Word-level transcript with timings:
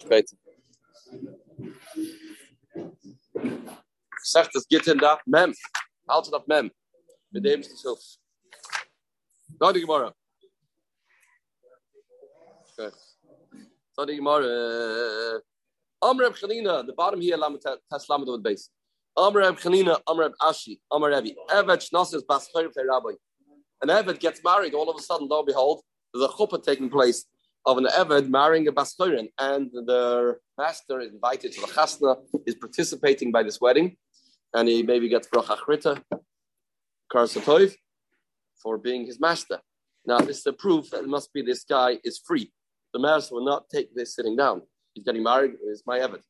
Später. 0.00 0.36
Sagt 4.22 4.54
es 4.56 4.66
geht 4.66 4.86
in 4.86 4.98
da 4.98 5.20
Mem. 5.26 5.54
Halt 6.08 6.32
auf 6.32 6.46
Mem. 6.46 6.70
Mit 7.30 7.44
dem 7.44 7.60
ist 7.60 7.72
es 7.72 7.82
so. 7.82 7.98
Danke 9.58 9.80
Gemara. 9.80 10.14
Okay. 12.72 12.90
Danke 13.96 14.16
Gemara. 14.16 15.40
Amr 16.02 16.24
Reb 16.24 16.34
Chanina, 16.34 16.86
the 16.86 16.92
bottom 16.94 17.20
here, 17.20 17.36
Lam 17.36 17.58
Teslam 17.92 18.26
with 18.26 18.42
base. 18.42 18.70
Amr 19.16 19.40
Reb 19.40 19.58
Chanina, 19.58 20.00
Amr 20.06 20.22
Reb 20.22 20.32
Ashi, 20.40 20.80
Amr 20.90 21.10
Revi. 21.10 21.34
Evet 21.50 21.90
Shnasis 21.90 22.26
Bas 22.26 22.48
Rabbi. 22.54 23.12
An 23.82 23.88
Evet 23.88 24.18
gets 24.18 24.42
married, 24.42 24.74
all 24.74 24.88
of 24.88 24.96
a 24.96 25.02
sudden, 25.02 25.28
lo 25.28 25.42
behold, 25.42 25.82
there's 26.12 26.24
a 26.24 26.28
chuppah 26.28 26.62
taking 26.62 26.88
place 26.88 27.26
of 27.66 27.78
an 27.78 27.86
Eved 27.86 28.28
marrying 28.28 28.66
a 28.68 28.72
Baskorin, 28.72 29.28
and 29.38 29.70
the 29.72 30.36
master 30.58 31.00
is 31.00 31.12
invited 31.12 31.52
to 31.52 31.60
the 31.60 31.66
Chasna, 31.66 32.16
is 32.46 32.54
participating 32.54 33.30
by 33.30 33.42
this 33.42 33.60
wedding, 33.60 33.96
and 34.54 34.68
he 34.68 34.82
maybe 34.82 35.08
gets 35.08 35.28
Bracha 35.28 35.58
Chrita, 35.58 36.02
Karsatoiv, 37.12 37.74
for 38.62 38.78
being 38.78 39.04
his 39.04 39.20
master. 39.20 39.58
Now, 40.06 40.18
this 40.18 40.38
is 40.38 40.46
a 40.46 40.52
proof 40.52 40.90
that 40.90 41.04
it 41.04 41.08
must 41.08 41.32
be 41.32 41.42
this 41.42 41.64
guy 41.64 41.98
is 42.04 42.20
free. 42.24 42.52
The 42.94 42.98
master 42.98 43.34
will 43.34 43.44
not 43.44 43.68
take 43.68 43.94
this 43.94 44.14
sitting 44.14 44.36
down. 44.36 44.62
He's 44.94 45.04
getting 45.04 45.22
married, 45.22 45.52
is 45.70 45.82
my 45.86 45.98
Eved. 45.98 46.22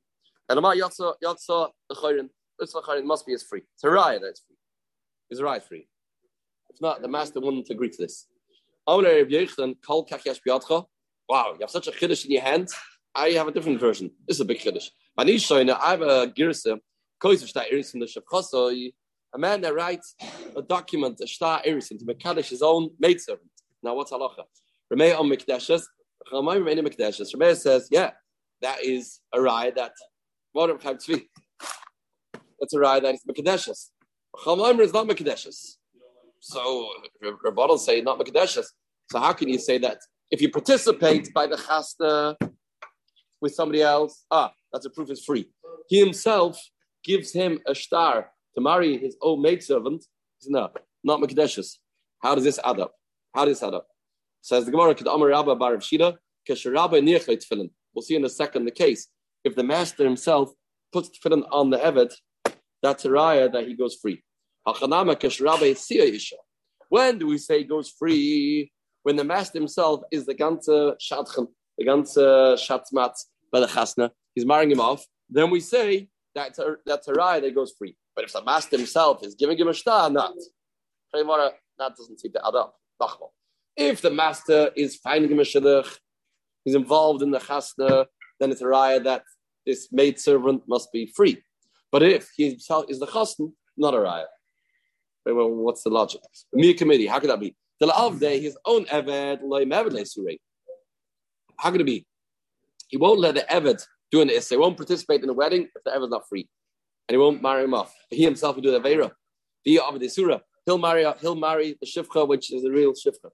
And 0.48 0.58
Amar 0.58 0.74
Yatsa, 0.74 1.14
Yatsa, 1.24 1.68
the 1.88 2.28
this 2.58 2.74
Chayrin 2.74 3.04
must 3.04 3.24
be 3.24 3.32
as 3.32 3.42
free. 3.42 3.62
It's 3.74 3.84
a 3.84 3.86
raya 3.86 4.20
that's 4.20 4.40
free. 4.40 4.56
Is 5.30 5.40
a 5.40 5.60
free. 5.60 5.86
If 6.68 6.80
not, 6.80 7.02
the 7.02 7.08
master 7.08 7.40
wouldn't 7.40 7.70
agree 7.70 7.88
to 7.88 7.96
this. 7.96 8.26
Wow, 11.30 11.52
you 11.52 11.60
have 11.60 11.70
such 11.70 11.86
a 11.86 11.92
chiddush 11.92 12.24
in 12.24 12.32
your 12.32 12.42
hand. 12.42 12.68
I 13.14 13.28
have 13.30 13.46
a 13.46 13.52
different 13.52 13.78
version. 13.78 14.10
This 14.26 14.38
is 14.38 14.40
a 14.40 14.44
big 14.44 14.58
chiddush. 14.58 14.90
I 15.16 15.22
have 15.90 16.02
a 16.02 16.26
girsa. 16.26 16.80
A 19.32 19.38
man 19.38 19.60
that 19.60 19.72
writes 19.72 20.16
a 20.56 20.62
document, 20.62 21.20
a 21.22 21.28
shtar 21.28 21.62
irison, 21.64 21.98
to 22.00 22.04
Mekadesh 22.04 22.48
his 22.48 22.62
own 22.62 22.90
maidservant. 22.98 23.48
Now, 23.80 23.94
what's 23.94 24.10
halacha? 24.10 24.42
Rameh 24.92 25.16
on 25.16 25.28
Mekdeshes. 25.30 25.84
Rameh 26.32 27.56
says, 27.56 27.88
yeah, 27.92 28.10
that 28.60 28.82
is 28.82 29.20
a 29.32 29.40
ride 29.40 29.76
that. 29.76 29.92
That's 32.58 32.74
a 32.74 32.78
ride 32.80 33.04
that 33.04 33.14
is 33.14 33.22
Mekdeshes. 33.30 33.90
Chamaim 34.34 34.80
is 34.80 34.92
not 34.92 35.06
Mekdeshes. 35.06 35.76
So, 36.40 36.88
Rabbanah 37.22 37.78
say 37.78 38.00
not 38.00 38.18
Mekdeshes. 38.18 38.66
So, 39.12 39.20
how 39.20 39.32
can 39.32 39.48
you 39.48 39.60
say 39.60 39.78
that 39.78 39.98
if 40.30 40.40
you 40.40 40.48
participate 40.50 41.32
by 41.34 41.46
the 41.46 41.56
chasta 41.56 42.36
with 43.40 43.54
somebody 43.54 43.82
else, 43.82 44.24
ah, 44.30 44.52
that's 44.72 44.86
a 44.86 44.90
proof 44.90 45.10
is 45.10 45.24
free. 45.24 45.50
He 45.88 45.98
himself 45.98 46.60
gives 47.02 47.32
him 47.32 47.60
a 47.66 47.74
star 47.74 48.30
to 48.54 48.60
marry 48.60 48.96
his 48.98 49.16
own 49.22 49.42
maidservant. 49.42 50.04
No, 50.46 50.70
not 51.02 51.20
Makadeshus. 51.20 51.78
How 52.22 52.34
does 52.34 52.44
this 52.44 52.60
add 52.64 52.78
up? 52.78 52.94
How 53.34 53.44
does 53.44 53.60
this 53.60 53.66
add 53.66 53.74
up? 53.74 53.86
Says 54.42 54.64
the 54.64 54.70
Gemara, 54.70 54.94
Rabba 54.94 55.56
Bar 55.56 55.76
Shida. 55.76 56.16
We'll 56.48 58.02
see 58.02 58.16
in 58.16 58.24
a 58.24 58.28
second 58.28 58.64
the 58.64 58.70
case. 58.70 59.08
If 59.44 59.54
the 59.56 59.62
master 59.62 60.04
himself 60.04 60.50
puts 60.92 61.10
tefillin 61.10 61.46
on 61.50 61.70
the 61.70 61.78
Evet, 61.78 62.14
that's 62.82 63.04
a 63.04 63.08
raya 63.08 63.52
that 63.52 63.66
he 63.66 63.74
goes 63.74 63.96
free. 63.96 64.22
When 66.88 67.18
do 67.18 67.26
we 67.26 67.38
say 67.38 67.58
he 67.58 67.64
goes 67.64 67.90
free? 67.90 68.72
When 69.02 69.16
the 69.16 69.24
master 69.24 69.58
himself 69.58 70.02
is 70.10 70.26
the 70.26 70.34
ganze 70.34 70.94
Shadchan, 71.00 71.48
the 71.78 71.84
ganze 71.84 72.16
Shatzmatz 72.58 73.26
by 73.52 73.60
the 73.60 73.66
Chasna, 73.66 74.10
he's 74.34 74.46
marrying 74.46 74.70
him 74.70 74.80
off, 74.80 75.04
then 75.28 75.50
we 75.50 75.60
say 75.60 76.08
that's 76.34 76.58
a, 76.58 76.76
that's 76.86 77.08
a 77.08 77.12
raya 77.12 77.40
that 77.40 77.54
goes 77.54 77.72
free. 77.78 77.96
But 78.14 78.24
if 78.24 78.32
the 78.32 78.44
master 78.44 78.76
himself 78.76 79.24
is 79.24 79.34
giving 79.34 79.58
him 79.58 79.68
a 79.68 79.72
shtar, 79.74 80.10
not. 80.10 80.34
That 81.12 81.96
doesn't 81.96 82.20
seem 82.20 82.32
to 82.32 82.46
add 82.46 82.54
up. 82.54 82.76
If 83.76 84.02
the 84.02 84.10
master 84.10 84.70
is 84.76 84.96
finding 84.96 85.30
him 85.30 85.38
a 85.38 85.42
shidduch, 85.42 85.98
he's 86.64 86.74
involved 86.74 87.22
in 87.22 87.30
the 87.30 87.38
chasna, 87.38 88.06
then 88.38 88.50
it's 88.50 88.60
a 88.60 88.64
raya 88.64 89.02
that 89.04 89.22
this 89.66 89.88
maid 89.90 90.20
servant 90.20 90.62
must 90.68 90.92
be 90.92 91.06
free. 91.06 91.42
But 91.90 92.02
if 92.02 92.28
he 92.36 92.50
himself 92.50 92.84
is 92.88 93.00
the 93.00 93.06
chasna, 93.06 93.50
not 93.76 93.94
a 93.94 93.98
raya. 93.98 94.26
Well, 95.24 95.48
what's 95.50 95.82
the 95.82 95.90
logic? 95.90 96.20
The 96.52 96.74
committee, 96.74 97.06
how 97.06 97.20
could 97.20 97.30
that 97.30 97.40
be? 97.40 97.56
The 97.80 98.16
day 98.20 98.40
his 98.40 98.56
own 98.66 98.84
Eved, 98.86 100.38
How 101.56 101.70
can 101.70 101.80
it 101.80 101.84
be? 101.84 102.06
He 102.88 102.96
won't 102.98 103.20
let 103.20 103.34
the 103.34 103.46
Eved 103.50 103.82
do 104.10 104.20
an 104.20 104.28
Issa. 104.28 104.54
He 104.54 104.58
won't 104.58 104.76
participate 104.76 105.22
in 105.22 105.28
the 105.28 105.32
wedding 105.32 105.68
if 105.74 105.82
the 105.84 105.90
Eved's 105.90 106.10
not 106.10 106.28
free. 106.28 106.48
And 107.08 107.14
he 107.14 107.18
won't 107.18 107.42
marry 107.42 107.64
him 107.64 107.74
off. 107.74 107.94
He 108.10 108.22
himself 108.22 108.56
will 108.56 108.62
do 108.62 108.70
the 108.70 108.80
Avera. 108.80 109.10
Via 109.64 109.80
Avad 109.80 110.02
Isura. 110.02 110.40
He'll 110.66 110.78
marry, 110.78 111.06
he'll 111.20 111.34
marry 111.34 111.76
the 111.80 111.86
Shifcha, 111.86 112.28
which 112.28 112.52
is 112.52 112.62
the 112.62 112.70
real 112.70 112.92
Shifcha. 112.92 113.30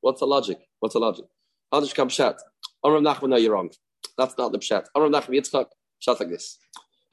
What's 0.00 0.20
the 0.20 0.26
logic? 0.26 0.58
What's 0.80 0.94
the 0.94 1.00
logic? 1.00 1.24
Just 1.72 1.94
come 1.94 2.08
shat. 2.08 2.36
Amram 2.84 3.04
Nachman, 3.04 3.30
no, 3.30 3.36
you're 3.36 3.52
wrong. 3.52 3.70
That's 4.18 4.36
not 4.36 4.52
the 4.52 4.58
pshat. 4.58 4.86
Amram 4.94 5.12
Nachman 5.12 5.38
Yitzchak, 5.38 5.66
shat 6.00 6.20
like 6.20 6.28
this. 6.28 6.58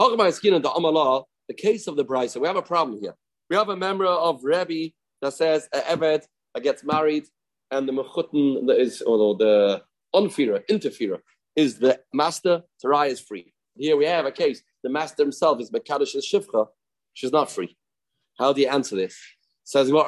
Hakamai 0.01 0.29
Eskina, 0.29 0.61
the 0.61 0.69
Amalah, 0.69 1.23
the 1.47 1.53
case 1.53 1.87
of 1.87 1.95
the 1.95 2.03
bride. 2.03 2.31
So 2.31 2.39
we 2.39 2.47
have 2.47 2.55
a 2.55 2.61
problem 2.61 2.99
here. 2.99 3.15
We 3.49 3.55
have 3.55 3.69
a 3.69 3.75
member 3.75 4.05
of 4.05 4.43
Rebbe 4.43 4.93
that 5.21 5.33
says 5.33 5.69
Eved 5.73 6.23
gets 6.59 6.83
married, 6.83 7.25
and 7.71 7.87
the 7.87 7.93
mechutin 7.93 8.69
is 8.77 9.01
or 9.01 9.35
the 9.35 9.81
unfira, 10.13 10.67
interferer, 10.67 11.21
is 11.55 11.79
the 11.79 11.99
master. 12.13 12.63
Sarai 12.77 13.09
is 13.09 13.19
free. 13.19 13.53
Here 13.75 13.95
we 13.95 14.05
have 14.05 14.25
a 14.25 14.31
case. 14.31 14.61
The 14.83 14.89
master 14.89 15.23
himself 15.23 15.61
is 15.61 15.71
Mekadosh 15.71 16.15
Shivcha. 16.15 16.67
She's 17.13 17.31
not 17.31 17.51
free. 17.51 17.75
How 18.37 18.53
do 18.53 18.61
you 18.61 18.67
answer 18.67 18.95
this? 18.95 19.17
Says 19.63 19.91
Ah, 19.91 20.05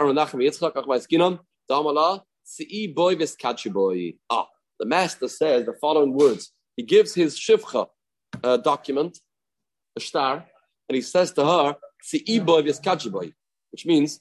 the 4.80 4.86
master 4.86 5.28
says 5.28 5.66
the 5.66 5.74
following 5.80 6.14
words. 6.14 6.52
He 6.76 6.84
gives 6.84 7.14
his 7.14 7.38
shivcha 7.38 7.88
uh, 8.44 8.58
document, 8.58 9.20
a 9.96 10.00
star, 10.00 10.46
and 10.90 10.96
he 10.96 11.02
says 11.02 11.32
to 11.34 11.46
her, 11.46 11.76
which 13.72 13.86
means 13.86 14.20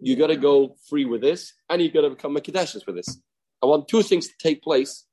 you 0.00 0.16
got 0.16 0.28
to 0.28 0.36
go 0.36 0.76
free 0.88 1.04
with 1.04 1.20
this, 1.20 1.52
and 1.68 1.82
you 1.82 1.90
got 1.90 2.02
to 2.02 2.10
become 2.10 2.36
a 2.36 2.40
Mekadeshes 2.40 2.86
with 2.86 2.96
this. 2.96 3.20
I 3.62 3.66
want 3.66 3.88
two 3.88 4.02
things 4.02 4.28
to 4.28 4.34
take 4.38 4.62
place 4.62 5.06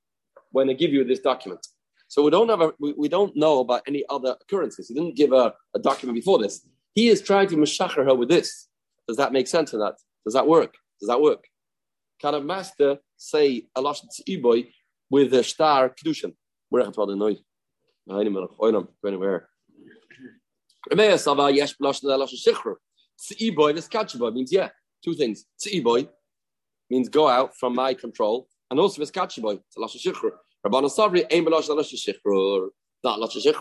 when 0.52 0.70
I 0.70 0.74
give 0.74 0.92
you 0.92 1.04
this 1.04 1.20
document. 1.20 1.66
So 2.08 2.22
we 2.22 2.30
don't 2.30 2.50
have 2.50 2.62
a, 2.62 2.74
we, 2.80 2.94
we 2.94 3.10
don't 3.10 3.36
know 3.36 3.60
about 3.60 3.82
any 3.88 4.04
other 4.10 4.36
occurrences. 4.42 4.88
He 4.88 4.94
didn't 4.94 5.16
give 5.16 5.32
a, 5.32 5.54
a 5.76 5.80
document 5.80 6.16
before 6.16 6.38
this. 6.38 6.68
He 6.94 7.08
is 7.08 7.22
trying 7.22 7.48
to 7.48 7.56
mashacher 7.56 8.06
her 8.06 8.14
with 8.14 8.30
this. 8.30 8.68
Does 9.08 9.18
that 9.18 9.34
make 9.34 9.48
sense 9.48 9.74
or 9.74 9.80
not? 9.80 9.96
Does 10.24 10.36
that 10.36 10.48
work? 10.48 10.76
Does 11.00 11.10
that 11.10 11.22
work? 11.22 11.46
Can 12.22 12.36
a 12.36 12.42
master 12.42 12.98
say 13.18 13.66
a 13.76 13.82
lashon 13.82 14.68
with 15.10 15.34
a 15.34 15.44
star 15.44 15.90
kedushin? 15.90 16.34
To? 16.72 17.38
Anywhere. 19.08 19.50
Tsi'iboy, 23.24 23.74
this 23.74 23.88
boy 23.88 24.32
means 24.32 24.52
yeah, 24.52 24.70
two 25.04 25.14
things. 25.14 25.46
Tsi'iboy 25.62 26.10
means 26.90 27.08
go 27.08 27.30
out 27.30 27.56
from 27.58 27.74
my 27.74 27.94
control, 27.94 28.50
and 28.70 28.80
also 28.80 29.02
Lashon 29.02 30.04
Shichur. 30.04 30.32
Not 33.04 33.20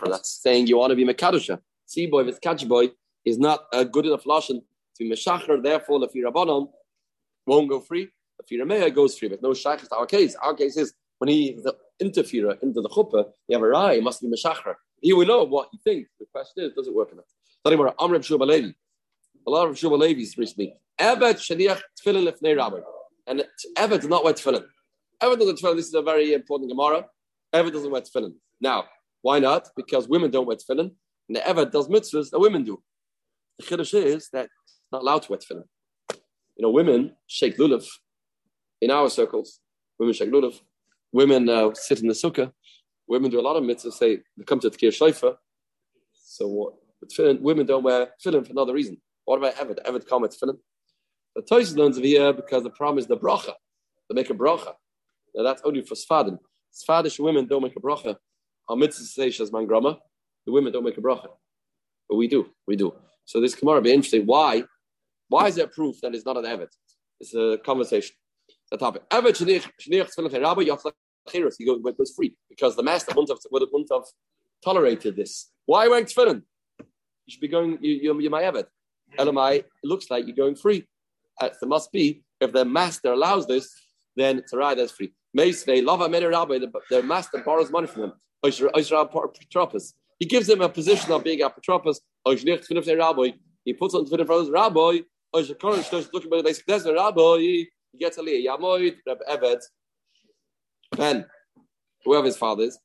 that's 0.09 0.41
saying 0.41 0.67
you 0.67 0.77
want 0.77 0.91
to 0.91 0.95
be 0.95 1.05
Mekadusha. 1.05 1.59
Tsi'iboy, 1.87 2.67
boy 2.67 2.91
is 3.25 3.39
not 3.39 3.65
a 3.71 3.85
good 3.85 4.05
enough 4.05 4.25
Lashon 4.25 4.61
to 4.97 4.99
be 4.99 5.09
Meshacher, 5.09 5.63
therefore, 5.63 5.99
the 5.99 6.07
Rabbanon, 6.07 6.69
won't 7.47 7.69
go 7.69 7.79
free. 7.79 8.09
The 8.39 8.55
you're 8.55 8.65
Meya, 8.65 8.93
goes 8.93 9.17
free, 9.17 9.29
but 9.29 9.41
no 9.41 9.53
Shaykh 9.53 9.81
is 9.81 9.89
our 9.89 10.05
case. 10.05 10.35
Our 10.35 10.53
case 10.53 10.75
is 10.75 10.93
when 11.19 11.29
he 11.29 11.53
the 11.63 11.75
interferer 11.99 12.57
into 12.61 12.81
the 12.81 12.89
chuppah, 12.89 13.31
you 13.47 13.57
have 13.57 13.63
a 13.63 13.75
eye, 13.75 13.99
must 14.01 14.21
be 14.21 14.27
Meshacher. 14.27 14.75
Here 15.01 15.15
we 15.15 15.25
know 15.25 15.43
what 15.43 15.69
he 15.71 15.77
thinks. 15.77 16.09
The 16.19 16.25
question 16.31 16.65
is, 16.65 16.73
does 16.73 16.87
it 16.87 16.93
work? 16.93 17.13
Anyway, 17.65 17.91
Shubalevi 17.97 18.73
a 19.45 19.49
lot 19.49 19.67
of 19.67 19.75
Shmuel 19.75 19.99
Levi's 19.99 20.37
recently. 20.37 20.75
Evet 20.99 21.37
shaliach 21.37 21.81
tefillin 21.99 22.31
lefnei 22.31 22.55
rabbi, 22.55 22.79
and 23.27 23.43
Evet 23.77 24.01
does 24.01 24.07
not 24.07 24.23
wear 24.23 24.33
tefillin. 24.33 24.65
Evet 25.21 25.39
doesn't 25.39 25.59
tefillin. 25.59 25.75
This 25.75 25.87
is 25.87 25.93
a 25.93 26.01
very 26.01 26.33
important 26.33 26.69
Gemara. 26.69 27.05
Evet 27.53 27.71
doesn't 27.71 27.91
wear 27.91 28.01
tefillin. 28.01 28.33
Now, 28.61 28.85
why 29.21 29.39
not? 29.39 29.69
Because 29.75 30.07
women 30.07 30.31
don't 30.31 30.45
wear 30.45 30.57
tefillin, 30.57 30.91
and 31.27 31.37
Evet 31.37 31.71
does 31.71 31.87
mitzvahs 31.87 32.29
that 32.31 32.39
women 32.39 32.63
do. 32.63 32.81
The 33.59 33.65
chiddush 33.65 33.93
is 33.93 34.29
that 34.33 34.45
it's 34.45 34.79
not 34.91 35.01
allowed 35.01 35.23
to 35.23 35.31
wear 35.31 35.39
tefillin. 35.39 35.65
You 36.55 36.63
know, 36.63 36.69
women 36.69 37.15
shake 37.27 37.57
lulav 37.57 37.87
in 38.81 38.91
our 38.91 39.09
circles. 39.09 39.59
Women 39.97 40.13
shake 40.13 40.31
lulav. 40.31 40.59
Women 41.11 41.49
uh, 41.49 41.73
sit 41.73 42.01
in 42.01 42.07
the 42.07 42.13
sukkah. 42.13 42.51
Women 43.07 43.31
do 43.31 43.39
a 43.39 43.41
lot 43.41 43.55
of 43.55 43.63
mitzvahs. 43.63 43.93
Say 43.93 44.19
they 44.37 44.43
come 44.43 44.59
to 44.59 44.69
the 44.69 44.77
Tkir 44.77 44.89
Shaifa. 44.89 45.35
So 46.13 46.47
what? 46.47 46.73
women 47.41 47.65
don't 47.65 47.83
wear 47.83 48.11
tefillin 48.23 48.45
for 48.45 48.51
another 48.51 48.73
reason. 48.73 48.97
What 49.25 49.37
about 49.37 49.55
Eved? 49.55 49.79
Eved 49.85 50.07
comments 50.07 50.37
film. 50.37 50.57
The 51.35 51.41
Toys 51.41 51.75
learns 51.75 51.97
of 51.97 52.03
here 52.03 52.33
because 52.33 52.63
the 52.63 52.69
problem 52.69 52.99
is 52.99 53.07
the 53.07 53.17
bracha. 53.17 53.53
They 54.09 54.15
make 54.15 54.29
a 54.29 54.33
bracha. 54.33 54.73
Now 55.35 55.43
that's 55.43 55.61
only 55.63 55.81
for 55.81 55.95
Sfadim. 55.95 56.37
Sfadish 56.71 57.19
women 57.19 57.47
don't 57.47 57.63
make 57.63 57.75
a 57.75 57.79
bracha 57.79 58.17
our 58.69 58.75
mitzvah 58.75 59.31
says 59.31 59.51
man 59.51 59.65
grama, 59.65 59.99
the 60.45 60.51
women 60.51 60.71
don't 60.71 60.83
make 60.83 60.97
a 60.97 61.01
bracha. 61.01 61.27
But 62.09 62.15
we 62.15 62.27
do, 62.27 62.49
we 62.67 62.75
do. 62.75 62.93
So 63.25 63.41
this 63.41 63.55
Gemara 63.55 63.81
be 63.81 63.91
interesting. 63.91 64.25
Why? 64.25 64.63
Why 65.27 65.47
is 65.47 65.55
there 65.55 65.67
proof 65.67 65.99
that 66.01 66.13
it's 66.13 66.25
not 66.25 66.37
an 66.37 66.45
Evet? 66.45 66.69
It's 67.19 67.33
a 67.33 67.57
conversation. 67.63 68.15
It's 68.47 68.71
a 68.71 68.77
topic. 68.77 69.03
Evet 69.09 69.39
rabbi 70.41 70.63
he 71.57 71.65
goes 71.65 72.13
free 72.15 72.35
because 72.49 72.75
the 72.75 72.83
master 72.83 73.13
wouldn't 73.15 73.89
have, 73.91 74.03
tolerated 74.63 75.15
this. 75.15 75.51
Why 75.65 75.87
wearing 75.87 76.05
tefillin? 76.05 76.41
You 76.79 77.31
should 77.31 77.41
be 77.41 77.47
going. 77.47 77.77
You, 77.81 77.93
you, 77.93 78.19
you're 78.19 78.31
my 78.31 78.43
Evet. 78.43 78.65
Elamai, 79.17 79.59
it 79.59 79.67
looks 79.83 80.09
like 80.09 80.25
you're 80.25 80.35
going 80.35 80.55
free. 80.55 80.85
Uh, 81.41 81.49
there 81.59 81.69
must 81.69 81.91
be 81.91 82.23
if 82.39 82.51
the 82.51 82.65
master 82.65 83.13
allows 83.13 83.47
this, 83.47 83.73
then 84.15 84.39
it's 84.39 84.53
a 84.53 84.57
right 84.57 84.77
that's 84.77 84.91
free. 84.91 85.13
They 85.33 85.81
love 85.81 86.01
a 86.01 86.29
rabbi. 86.29 86.59
The 86.89 87.03
master 87.03 87.41
borrows 87.43 87.71
money 87.71 87.87
from 87.87 88.01
them. 88.01 88.13
He 90.19 90.25
gives 90.27 90.47
them 90.47 90.61
a 90.61 90.69
position 90.69 91.11
of 91.11 91.23
being 91.23 91.41
a 91.41 91.49
patropos. 91.49 92.01
He 92.25 93.73
puts 93.73 93.93
on 93.95 94.05
the 94.05 94.25
front 94.25 94.47
of 94.47 94.49
rabbi. 94.49 94.99
Looking 95.33 96.29
by 96.29 96.41
rabbi. 96.93 97.37
He 97.39 97.99
gets 97.99 98.17
a. 98.17 98.21
Yamoid, 98.21 98.95
and 100.99 101.25
whoever 102.05 102.25
his 102.25 102.37
father 102.37 102.63
is. 102.63 102.79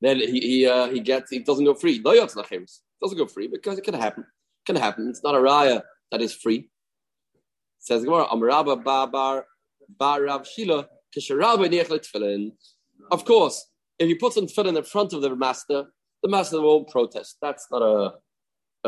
Then 0.00 0.18
he 0.18 0.40
he, 0.40 0.66
uh, 0.66 0.88
he 0.88 1.00
gets 1.00 1.30
he 1.30 1.38
doesn't 1.38 1.64
go 1.64 1.74
free. 1.74 1.98
Doesn't 2.00 3.18
go 3.18 3.26
free 3.26 3.46
because 3.46 3.78
it 3.78 3.84
can 3.84 3.94
happen. 3.94 4.26
Can 4.66 4.76
happen. 4.76 5.08
It's 5.08 5.22
not 5.22 5.34
a 5.34 5.38
raya 5.38 5.82
that 6.10 6.22
is 6.22 6.34
free. 6.34 6.70
Says 7.78 8.04
Gemara, 8.04 8.26
Amraba 8.26 8.82
Babar 8.82 9.44
Barav 10.00 10.46
Shila 10.46 10.88
Of 13.10 13.24
course, 13.24 13.66
if 13.98 14.08
he 14.08 14.14
puts 14.14 14.36
on 14.36 14.46
tefillin 14.46 14.76
in 14.76 14.84
front 14.84 15.12
of 15.12 15.22
the 15.22 15.34
master, 15.34 15.86
the 16.22 16.28
master 16.28 16.60
won't 16.60 16.88
protest. 16.88 17.38
That's 17.42 17.66
not 17.70 17.82
a, 17.82 18.14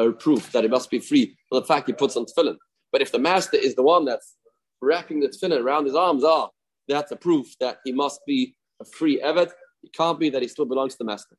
a 0.00 0.12
proof 0.12 0.53
that 0.53 0.65
it 0.65 0.71
must 0.71 0.91
be 0.91 1.00
free 1.00 1.37
for 1.49 1.61
the 1.61 1.67
fact 1.67 1.88
he 1.88 1.93
puts 1.93 2.17
on 2.17 2.27
tefillin. 2.27 2.56
But 2.93 3.03
if 3.03 3.11
the 3.11 3.19
master 3.19 3.56
is 3.56 3.75
the 3.75 3.82
one 3.82 4.05
that's 4.05 4.37
wrapping 4.81 5.20
the 5.20 5.29
tefillin 5.29 5.61
around 5.61 5.87
his 5.87 5.94
arms, 5.94 6.23
ah, 6.25 6.49
that's 6.88 7.11
a 7.12 7.17
proof 7.17 7.47
that 7.61 7.79
he 7.85 7.93
must 7.93 8.20
be 8.27 8.55
a 8.81 8.85
free 8.85 9.20
evet. 9.23 9.50
It 9.82 9.93
can't 9.93 10.19
be 10.19 10.31
that 10.31 10.41
he 10.41 10.49
still 10.49 10.65
belongs 10.65 10.94
to 10.94 10.99
the 10.99 11.05
master. 11.05 11.37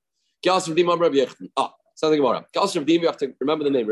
Ah, 1.58 1.74
something 1.96 2.22
more. 2.22 2.46
You 2.54 3.08
have 3.08 3.18
to 3.18 3.34
remember 3.40 3.64
the 3.64 3.72
name. 3.72 3.90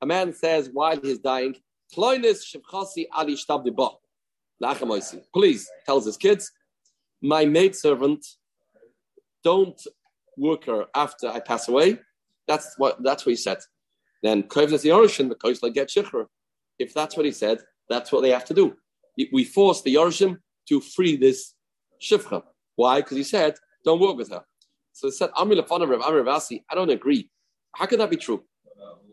A 0.00 0.06
man 0.06 0.32
says 0.32 0.70
while 0.72 1.00
he's 1.00 1.18
dying, 1.18 1.56
Please 5.34 5.70
tells 5.86 6.04
his 6.04 6.16
kids, 6.16 6.52
my 7.22 7.44
maid 7.46 7.74
servant, 7.74 8.26
don't 9.42 9.80
work 10.36 10.64
her 10.66 10.86
after 10.94 11.28
I 11.28 11.40
pass 11.40 11.68
away. 11.68 11.98
That's 12.46 12.74
what 12.76 13.02
that's 13.02 13.24
what 13.24 13.30
he 13.30 13.36
said. 13.36 13.58
Then 14.22 14.42
the 14.42 15.70
get 15.72 15.96
If 16.78 16.94
that's 16.94 17.16
what 17.16 17.26
he 17.26 17.32
said, 17.32 17.58
that's 17.88 18.12
what 18.12 18.20
they 18.22 18.30
have 18.30 18.44
to 18.46 18.54
do. 18.54 18.76
We 19.32 19.44
force 19.44 19.82
the 19.82 19.94
Yorshim 19.94 20.38
to 20.68 20.80
free 20.80 21.16
this 21.16 21.54
Shifra. 22.00 22.42
Why? 22.76 23.00
Because 23.00 23.16
he 23.16 23.24
said, 23.24 23.54
don't 23.84 24.00
work 24.00 24.16
with 24.16 24.30
her. 24.30 24.44
So 24.98 25.06
he 25.06 25.12
said, 25.12 25.30
Amir 25.36 25.62
Vasi, 25.62 26.64
I 26.68 26.74
don't 26.74 26.90
agree. 26.90 27.30
How 27.76 27.86
could 27.86 28.00
that 28.00 28.10
be 28.10 28.16
true? 28.16 28.42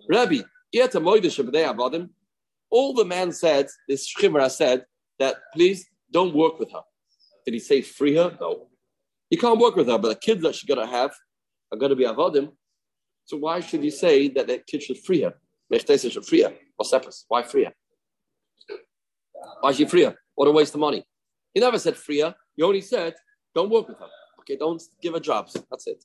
Rabbi, 0.09 0.41
all 2.71 2.93
the 2.93 3.05
man 3.05 3.31
said, 3.31 3.67
this 3.87 4.11
Shchimra 4.11 4.49
said, 4.49 4.85
that 5.19 5.35
please 5.53 5.85
don't 6.11 6.33
work 6.33 6.57
with 6.57 6.71
her. 6.71 6.81
Did 7.45 7.53
he 7.53 7.59
say 7.59 7.83
free 7.83 8.15
her? 8.15 8.35
No. 8.41 8.67
You 9.29 9.37
can't 9.37 9.59
work 9.59 9.75
with 9.75 9.87
her, 9.87 9.99
but 9.99 10.07
the 10.07 10.15
kids 10.15 10.41
that 10.41 10.55
she's 10.55 10.67
going 10.67 10.83
to 10.83 10.91
have 10.91 11.13
are 11.71 11.77
going 11.77 11.91
to 11.91 11.95
be 11.95 12.05
Avadim. 12.05 12.51
So 13.25 13.37
why 13.37 13.59
should 13.59 13.83
he 13.83 13.91
say 13.91 14.27
that 14.29 14.47
the 14.47 14.63
kid 14.65 14.81
should 14.81 14.97
free 14.97 15.21
her? 15.21 15.35
should 15.71 16.25
free 16.25 16.41
her. 16.41 16.53
Why 17.27 17.43
free 17.43 17.65
her? 17.65 17.73
Why 19.61 19.71
should 19.71 19.91
free 19.91 20.05
her? 20.05 20.15
What 20.33 20.47
a 20.47 20.51
waste 20.51 20.73
of 20.73 20.79
money. 20.79 21.05
He 21.53 21.59
never 21.59 21.77
said 21.77 21.95
free 21.95 22.21
her. 22.21 22.33
He 22.55 22.63
only 22.63 22.81
said, 22.81 23.13
don't 23.53 23.69
work 23.69 23.87
with 23.87 23.99
her. 23.99 24.09
Okay, 24.47 24.57
don't 24.57 24.81
give 25.01 25.15
a 25.15 25.19
jobs. 25.19 25.53
That's 25.69 25.87
it. 25.87 26.03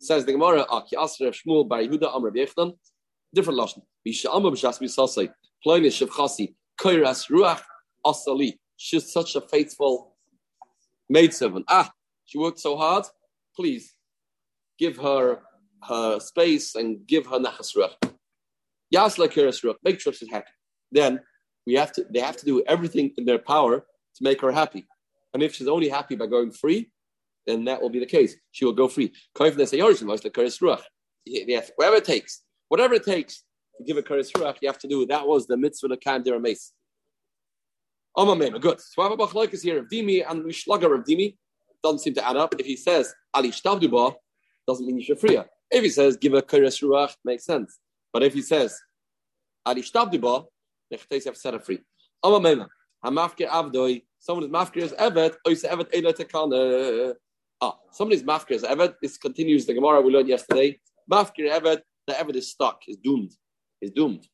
Says 0.00 0.24
the 0.24 0.32
Gemara, 0.32 0.64
Aki 0.68 0.96
Asra 0.96 1.30
Shmuel 1.30 1.68
Bar 1.68 1.80
Yehuda 1.80 2.14
Amr 2.14 2.30
different 2.30 2.76
lashon. 3.34 3.82
Bisha 4.06 4.26
Amr 4.32 4.50
B'Shas 4.50 4.78
Koiras 6.80 7.30
Ruach 7.30 7.62
Asali. 8.06 8.58
She's 8.76 9.12
such 9.12 9.36
a 9.36 9.40
faithful 9.40 10.16
maidservant. 11.08 11.64
Ah, 11.68 11.90
she 12.24 12.38
worked 12.38 12.58
so 12.58 12.76
hard. 12.76 13.04
Please 13.54 13.94
give 14.78 14.96
her 14.96 15.40
her 15.88 16.20
space 16.20 16.74
and 16.74 17.06
give 17.06 17.26
her 17.26 17.38
nachas 17.38 17.76
ruach. 17.76 17.94
Yasla 18.94 19.28
Koiras 19.28 19.62
Ruach. 19.64 19.76
Make 19.84 20.00
sure 20.00 20.12
she's 20.12 20.30
happy. 20.30 20.50
Then 20.90 21.20
we 21.66 21.74
have 21.74 21.92
to. 21.92 22.04
They 22.12 22.20
have 22.20 22.36
to 22.38 22.44
do 22.44 22.62
everything 22.66 23.12
in 23.16 23.24
their 23.24 23.38
power 23.38 23.80
to 23.80 24.20
make 24.22 24.40
her 24.40 24.52
happy. 24.52 24.86
And 25.34 25.42
if 25.42 25.54
she's 25.54 25.68
only 25.68 25.88
happy 25.88 26.16
by 26.16 26.26
going 26.26 26.50
free, 26.50 26.90
then 27.46 27.64
that 27.64 27.80
will 27.80 27.90
be 27.90 27.98
the 27.98 28.06
case. 28.06 28.36
She 28.50 28.64
will 28.64 28.72
go 28.72 28.88
free. 28.88 29.12
Oh, 29.38 29.50
whatever 31.76 31.96
it 31.96 32.04
takes, 32.04 32.42
whatever 32.68 32.94
it 32.94 33.04
takes 33.04 33.44
to 33.76 33.84
give 33.84 33.96
a 33.96 34.02
kares 34.02 34.30
ruach, 34.32 34.56
you 34.60 34.68
have 34.68 34.78
to 34.78 34.88
do. 34.88 35.06
That 35.06 35.26
was 35.26 35.46
the 35.46 35.56
mitzvah 35.56 35.92
of 35.92 36.00
Kam 36.00 36.22
Dira 36.22 36.40
Mace. 36.40 36.72
Amamema, 38.16 38.60
good. 38.60 38.80
So 38.80 39.02
I 39.02 39.08
have 39.08 39.18
a 39.18 39.38
is 39.40 39.62
here. 39.62 39.84
Dimi 39.84 40.24
and 40.28 40.44
Mishlaga 40.44 40.92
of 40.98 41.04
Dimi 41.04 41.36
doesn't 41.82 42.00
seem 42.00 42.14
to 42.14 42.28
add 42.28 42.36
up. 42.36 42.54
If 42.58 42.66
he 42.66 42.76
says 42.76 43.14
Ali 43.32 43.50
Shtavduba, 43.50 44.14
doesn't 44.68 44.86
mean 44.86 44.98
you 44.98 45.04
should 45.04 45.18
free 45.18 45.36
her. 45.36 45.46
If 45.70 45.82
he 45.82 45.88
says 45.88 46.16
give 46.16 46.34
a 46.34 46.42
kares 46.42 46.82
ruach, 46.82 47.14
makes 47.24 47.44
sense. 47.44 47.78
But 48.12 48.22
if 48.22 48.34
he 48.34 48.42
says 48.42 48.78
Ali 49.64 49.82
Shtavduba, 49.82 50.44
then 50.90 51.00
you 51.10 51.20
have 51.24 51.36
set 51.36 51.54
her 51.54 51.60
free. 51.60 51.80
Amamema, 52.24 52.68
Hamafke 53.04 53.48
Avdoi, 53.48 54.02
someone 54.18 54.44
is 54.44 54.50
mafkir 54.50 54.82
as 54.82 54.92
evet, 54.92 55.36
ois 55.46 55.64
evet 55.64 55.88
ela 55.92 56.12
tekana. 56.12 57.14
Ah, 57.64 57.78
somebody's 57.92 58.24
mafkir 58.24 58.56
as 58.56 58.64
evet. 58.64 58.96
This 59.00 59.16
continues 59.16 59.66
the 59.66 59.74
Gemara 59.74 60.00
we 60.00 60.12
learned 60.12 60.28
yesterday. 60.28 60.80
Mafkir 61.08 61.48
evet, 61.48 61.80
the 62.08 62.14
evet 62.14 62.34
is 62.34 62.50
stuck, 62.50 62.80
is 62.88 62.96
doomed, 62.96 63.30
is 63.80 63.92
doomed. 63.92 64.26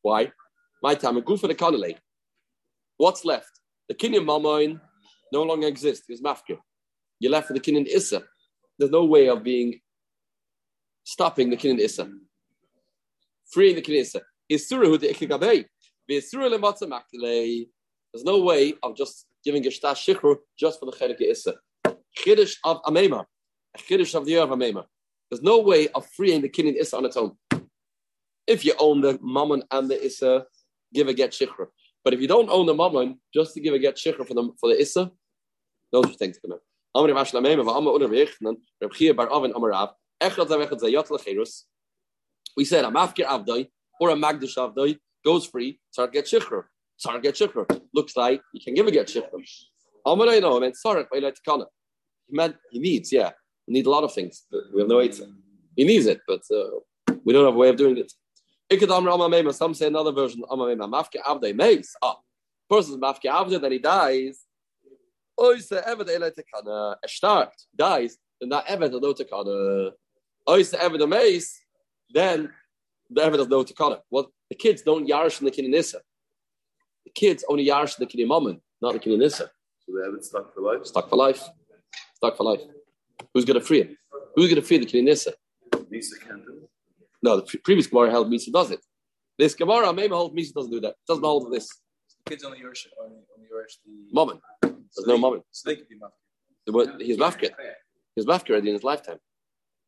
Why? 0.00 0.32
My 0.82 0.94
time, 0.94 1.20
goof 1.20 1.40
for 1.40 1.48
the 1.48 1.54
kanale. 1.54 1.98
What's 2.96 3.26
left? 3.26 3.60
The 3.88 3.94
kinyan 3.94 4.24
mamoin 4.24 4.80
no 5.32 5.42
longer 5.42 5.66
exists. 5.66 6.06
It's 6.08 6.22
mafkir. 6.22 6.58
You're 7.20 7.32
left 7.32 7.50
with 7.50 7.62
the 7.62 7.72
kinyan 7.72 7.86
issa. 7.86 8.22
There's 8.78 8.90
no 8.90 9.04
way 9.04 9.28
of 9.28 9.42
being 9.44 9.80
stopping 11.04 11.50
the 11.50 11.58
kinyan 11.58 11.78
issa, 11.78 12.10
freeing 13.52 13.76
the 13.76 13.82
kinyan 13.82 14.00
issa. 14.00 14.22
Isurahu 14.50 14.98
the 14.98 15.08
ikigabei. 15.08 15.66
There's 16.08 16.32
no 18.24 18.38
way 18.40 18.74
of 18.82 18.96
just 18.96 19.26
giving 19.44 19.66
a 19.66 19.68
shtas 19.68 19.96
shikru 19.96 20.36
just 20.58 20.80
for 20.80 20.86
the 20.86 20.92
chelik 20.92 21.20
issa. 21.20 21.54
Chiddush 22.18 22.56
of 22.64 22.82
amema, 22.82 23.24
a 23.74 23.78
chiddush 23.78 24.14
of 24.14 24.24
the 24.24 24.32
year 24.32 24.42
of 24.42 24.50
amema. 24.50 24.84
There's 25.30 25.42
no 25.42 25.60
way 25.60 25.88
of 25.88 26.06
freeing 26.16 26.42
the 26.42 26.48
kinyan 26.48 26.76
issa 26.76 26.96
on 26.96 27.04
its 27.04 27.16
own. 27.16 27.36
If 28.46 28.64
you 28.64 28.74
own 28.78 29.00
the 29.00 29.18
mammon 29.22 29.62
and 29.70 29.90
the 29.90 30.04
issa, 30.04 30.46
give 30.92 31.08
a 31.08 31.14
get 31.14 31.32
shikru. 31.32 31.66
But 32.04 32.14
if 32.14 32.20
you 32.20 32.28
don't 32.28 32.50
own 32.50 32.66
the 32.66 32.74
mammon, 32.74 33.20
just 33.32 33.54
to 33.54 33.60
give 33.60 33.74
a 33.74 33.78
get 33.78 33.96
shikru 33.96 34.26
for 34.26 34.34
the 34.34 34.50
for 34.60 34.68
the 34.68 34.80
issa, 34.80 35.10
those 35.92 36.06
are 36.06 36.14
things 36.14 36.38
to 36.38 36.48
know. 36.48 36.60
Amri 36.96 37.12
mashla 37.12 37.40
amema 37.40 37.64
va'amma 37.64 37.98
unir 37.98 38.08
v'yichnan 38.08 38.56
Reb 38.80 38.92
Chia 38.92 39.14
bar 39.14 39.32
Avin 39.32 39.52
Amarav 39.52 39.92
Echad 40.22 40.48
zavechad 40.48 40.80
zayat 40.80 41.10
l'chirus. 41.10 41.64
We 42.56 42.64
said 42.64 42.84
a 42.84 42.88
mafkir 42.88 43.26
avdoi 43.26 43.68
or 44.00 44.10
a 44.10 44.14
magdish 44.14 44.56
avdoi 44.56 44.98
goes 45.24 45.46
free, 45.46 45.80
so 45.90 46.06
get 46.06 46.26
shikru. 46.26 46.64
Sarah 46.96 47.20
get 47.20 47.34
shikra. 47.34 47.80
Looks 47.92 48.16
like 48.16 48.40
you 48.52 48.60
can 48.60 48.74
give 48.74 48.86
a 48.86 48.90
get 48.90 49.08
shikra. 49.08 49.42
I 50.06 50.40
know? 50.40 50.56
I 50.56 50.60
meant 50.60 50.76
Sarah 50.76 51.06
by 51.10 51.18
like 51.18 51.36
He 52.28 52.36
meant 52.36 52.56
he 52.70 52.78
needs, 52.78 53.12
yeah. 53.12 53.32
We 53.66 53.74
need 53.74 53.86
a 53.86 53.90
lot 53.90 54.04
of 54.04 54.12
things. 54.12 54.44
we 54.72 54.80
have 54.80 54.88
no 54.88 54.98
way 54.98 55.08
to. 55.08 55.26
He 55.76 55.84
needs 55.84 56.06
it, 56.06 56.20
but 56.26 56.42
uh, 56.54 57.14
we 57.24 57.32
don't 57.32 57.44
have 57.44 57.54
a 57.54 57.58
way 57.58 57.70
of 57.70 57.76
doing 57.76 57.96
it. 57.98 58.12
Some 59.54 59.74
say 59.74 59.86
another 59.86 60.12
version. 60.12 60.42
Mafke 60.50 61.20
avde 61.26 61.54
mace. 61.54 61.94
Ah, 62.02 62.16
person's 62.68 62.98
mafke 62.98 63.24
avde, 63.24 63.60
then 63.60 63.72
he 63.72 63.78
dies. 63.78 64.40
Oise 65.40 65.70
eved 65.70 66.08
ele 66.08 66.30
tekana. 66.30 66.96
A 67.02 67.08
start 67.08 67.50
dies, 67.76 68.16
then 68.40 68.50
that 68.50 68.66
eved 68.66 68.92
no 68.92 69.12
tekana. 69.12 69.92
Oise 70.48 70.72
eved 70.72 71.08
mace, 71.08 71.60
then 72.10 72.50
the 73.10 73.20
eved 73.20 73.40
of 73.40 73.48
no 73.48 73.64
tekana. 73.64 74.00
Well, 74.10 74.32
the 74.48 74.56
kids 74.56 74.82
don't 74.82 75.08
yarish 75.08 75.40
in 75.40 75.46
the 75.46 75.50
kinanissa 75.50 76.00
the 77.04 77.10
kids 77.10 77.44
only 77.48 77.66
yarsh 77.66 77.96
the 77.96 78.06
kiddy 78.06 78.24
moment, 78.24 78.60
not 78.80 78.94
the 78.94 78.98
kiddy 78.98 79.16
nissa. 79.16 79.50
So 79.80 79.92
they 79.96 80.04
have 80.04 80.14
it 80.14 80.24
stuck 80.24 80.54
for 80.54 80.62
life. 80.62 80.86
Stuck 80.86 81.10
for 81.10 81.16
life. 81.16 81.42
Stuck 82.14 82.36
for 82.36 82.44
life. 82.44 82.60
Who's 83.32 83.44
going 83.44 83.58
to 83.58 83.64
free 83.64 83.80
it? 83.82 83.90
Who's 84.34 84.46
going 84.46 84.60
to 84.60 84.66
free 84.66 84.78
the 84.78 84.86
kiddy 84.86 85.02
nissa? 85.02 85.32
Misa 85.74 86.20
can't 86.20 86.44
do 86.44 86.52
it. 86.62 86.70
No, 87.22 87.40
the 87.40 87.58
previous 87.64 87.86
Gemara 87.86 88.10
held 88.10 88.30
Misa 88.30 88.52
does 88.52 88.70
it. 88.70 88.80
This 89.38 89.54
Gemara, 89.54 89.92
maybe 89.92 90.14
hold 90.14 90.36
Misa 90.36 90.52
doesn't 90.52 90.70
do 90.70 90.80
that. 90.80 90.94
Doesn't 91.08 91.24
hold 91.24 91.52
this. 91.52 91.68
The 92.24 92.30
kids 92.30 92.44
only 92.44 92.58
yarsh 92.58 92.86
only, 93.02 93.16
only 93.36 93.48
yarsh 93.48 93.76
the 93.84 94.14
moment. 94.14 94.40
There's 94.62 94.74
so 94.90 95.02
no 95.06 95.18
moment. 95.18 95.44
So 95.50 95.70
they 95.70 95.76
can 95.76 95.86
be 95.88 95.96
mafia. 95.96 96.98
The 96.98 97.04
He's 97.04 97.16
mafkir. 97.18 97.50
Oh, 97.58 97.64
he's 98.14 98.26
mafkir 98.26 98.50
already 98.50 98.68
in 98.68 98.74
his 98.74 98.84
lifetime. 98.84 99.18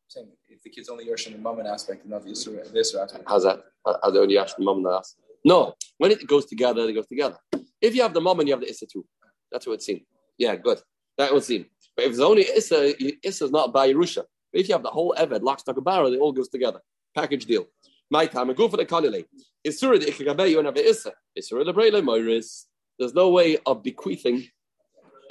saying 0.09 0.28
if 0.49 0.62
the 0.62 0.71
kid's 0.71 0.88
only 0.88 1.06
Yerushin 1.06 1.33
the 1.33 1.38
moment 1.38 1.68
aspect 1.68 2.02
and 2.02 2.11
not 2.11 2.25
the 2.25 2.30
Yisra, 2.30 2.71
the 2.73 2.78
Yisra 2.78 3.04
aspect. 3.04 3.25
How's 3.26 3.45
that? 3.45 3.62
Are 3.85 4.11
they 4.12 4.18
only 4.18 4.38
asking 4.38 4.64
mom 4.64 4.78
and 4.78 4.87
dad? 4.87 5.02
No, 5.45 5.75
when 5.99 6.11
it 6.11 6.26
goes 6.26 6.47
together, 6.47 6.88
it 6.88 6.92
goes 6.92 7.06
together. 7.06 7.37
If 7.80 7.95
you 7.95 8.02
have 8.02 8.14
the 8.14 8.21
mom 8.21 8.40
you 8.42 8.52
have 8.52 8.61
the 8.61 8.68
issa 8.68 8.87
too, 8.87 9.04
that's 9.50 9.66
what 9.66 9.75
it 9.75 9.83
seems. 9.83 10.02
Yeah, 10.38 10.56
good. 10.56 10.80
That 11.18 11.33
would 11.33 11.45
seem. 11.45 11.66
But 11.96 12.04
if 12.04 12.10
it's 12.10 12.20
only 12.20 12.42
issa, 12.42 12.94
issa 13.26 13.44
is 13.46 13.50
not 13.50 13.72
by 13.72 13.92
Yerusha. 13.92 14.22
But 14.52 14.60
if 14.60 14.68
you 14.68 14.74
have 14.74 14.82
the 14.82 14.90
whole 14.90 15.14
Eved, 15.18 15.42
lock, 15.42 15.60
stock, 15.60 15.76
and 15.76 15.84
barrel, 15.84 16.12
it 16.12 16.18
all 16.18 16.32
goes 16.32 16.48
together. 16.48 16.80
Package 17.14 17.46
deal. 17.46 17.66
My 18.10 18.26
time, 18.26 18.48
and 18.48 18.56
go 18.56 18.68
for 18.68 18.76
the 18.76 18.86
Kalile. 18.86 19.24
Isura 19.66 19.98
the 19.98 20.06
Ikagabe, 20.06 20.50
you 20.50 20.62
have 20.62 20.76
issa. 20.76 21.12
Isura 21.38 21.64
the 21.64 21.72
Brele 21.72 22.02
Moiris. 22.02 22.66
There's 22.98 23.14
no 23.14 23.30
way 23.30 23.58
of 23.66 23.82
bequeathing 23.82 24.46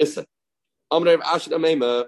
issa. 0.00 0.26
Amr 0.90 1.16
Ashid 1.18 1.52
Amema, 1.52 2.06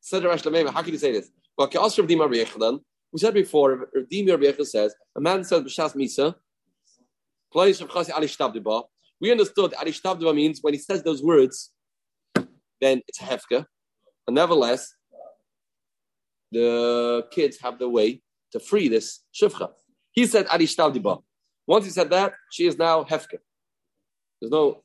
Seder 0.00 0.28
Ashid 0.28 0.50
Amema, 0.50 0.72
how 0.72 0.82
can 0.82 0.92
you 0.92 0.98
say 0.98 1.12
this? 1.12 1.30
Well, 1.56 1.68
Ka'asr 1.68 2.06
Dima 2.06 2.28
Rechadan, 2.28 2.80
we 3.12 3.18
said 3.18 3.34
before, 3.34 3.88
Dima 4.12 4.36
Rechadan 4.36 4.66
says, 4.66 4.94
a 5.16 5.20
man 5.20 5.44
says 5.44 5.62
B'Shas 5.62 5.94
Misa, 5.94 6.34
place 7.52 7.80
of 7.80 7.88
Chasi 7.88 8.12
Ali 8.12 8.26
Shtabdiba. 8.26 8.84
We 9.20 9.30
understood 9.30 9.74
Ali 9.74 9.92
Shtabdiba 9.92 10.34
means 10.34 10.58
when 10.60 10.74
he 10.74 10.80
says 10.80 11.02
those 11.02 11.22
words, 11.22 11.72
then 12.80 13.02
it's 13.06 13.18
hefka. 13.18 13.66
And 14.26 14.34
nevertheless, 14.34 14.94
the 16.52 17.26
kids 17.30 17.58
have 17.60 17.78
the 17.78 17.88
way 17.88 18.22
to 18.52 18.60
free 18.60 18.88
this 18.88 19.22
shivcha. 19.34 19.70
He 20.12 20.26
said 20.26 20.46
Ali 20.46 20.66
Shtabdiba. 20.66 21.22
Once 21.66 21.84
he 21.84 21.90
said 21.90 22.10
that, 22.10 22.34
she 22.50 22.66
is 22.66 22.78
now 22.78 23.04
hefka. 23.04 23.38
There's 24.40 24.50
no, 24.50 24.82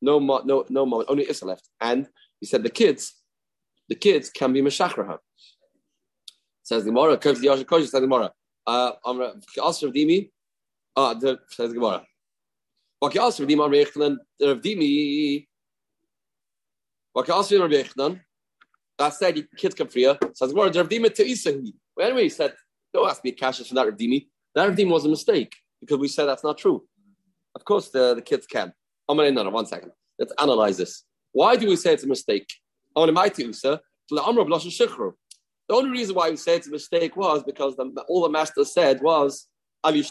no, 0.00 0.18
no, 0.18 0.64
no 0.68 0.86
moment, 0.86 1.10
only 1.10 1.28
Issa 1.28 1.46
left. 1.46 1.68
And 1.80 2.08
he 2.40 2.46
said 2.46 2.62
the 2.62 2.70
kids, 2.70 3.14
the 3.88 3.94
kids 3.94 4.30
can 4.30 4.52
be 4.52 4.60
Meshakraha. 4.60 5.18
Says 6.62 6.84
the 6.84 6.90
Gemara, 6.90 7.18
says 7.22 7.40
the 7.40 8.00
Gemara. 8.00 8.32
Uh, 8.66 8.92
uh, 10.96 11.14
the, 11.14 11.38
says 11.50 11.70
the 11.70 11.74
Gemara. 11.74 12.04
Dimi, 13.02 13.02
Amra 13.02 13.78
Yechlan, 13.78 14.16
the 14.38 14.48
Rav 14.48 14.60
said, 19.10 19.34
the 19.36 19.46
kids 19.56 19.74
come 19.74 19.88
free. 19.88 20.04
Says 20.04 20.48
the 20.48 20.48
Gemara, 20.48 20.70
the 20.70 20.80
Rav 20.80 20.88
Dimi 20.88 21.14
to 21.14 21.24
Isahi. 21.24 21.72
Well, 21.96 22.06
anyway, 22.06 22.24
he 22.24 22.28
said, 22.28 22.54
don't 22.92 23.08
ask 23.08 23.22
me 23.24 23.32
cash 23.32 23.66
for 23.66 23.74
that 23.74 23.86
Rav 23.86 23.96
Dimi. 23.96 24.26
That 24.54 24.68
Rav 24.68 24.76
Dimi 24.76 24.90
was 24.90 25.04
a 25.04 25.08
mistake 25.08 25.54
because 25.80 25.98
we 25.98 26.08
said 26.08 26.26
that's 26.26 26.44
not 26.44 26.58
true. 26.58 26.84
Of 27.54 27.64
course, 27.64 27.88
the, 27.90 28.14
the 28.14 28.22
kids 28.22 28.46
can. 28.46 28.72
Oh, 29.08 29.12
I'm 29.12 29.18
going 29.18 29.28
to, 29.30 29.34
no, 29.34 29.44
no, 29.44 29.50
one 29.50 29.66
second. 29.66 29.92
Let's 30.18 30.32
analyze 30.38 30.76
this. 30.76 31.04
Why 31.32 31.56
do 31.56 31.68
we 31.68 31.76
say 31.76 31.94
it's 31.94 32.04
a 32.04 32.08
mistake? 32.08 32.48
I 32.96 33.06
to 33.06 33.12
mighty 33.12 33.44
Usa, 33.44 33.80
the 34.10 34.22
only 35.70 35.90
reason 35.90 36.14
why 36.14 36.30
we 36.30 36.36
say 36.36 36.56
it's 36.56 36.66
a 36.66 36.70
mistake 36.70 37.16
was 37.16 37.42
because 37.42 37.76
the, 37.76 38.04
all 38.08 38.22
the 38.22 38.30
master 38.30 38.64
said 38.64 39.02
was 39.02 39.46
Ali. 39.84 40.02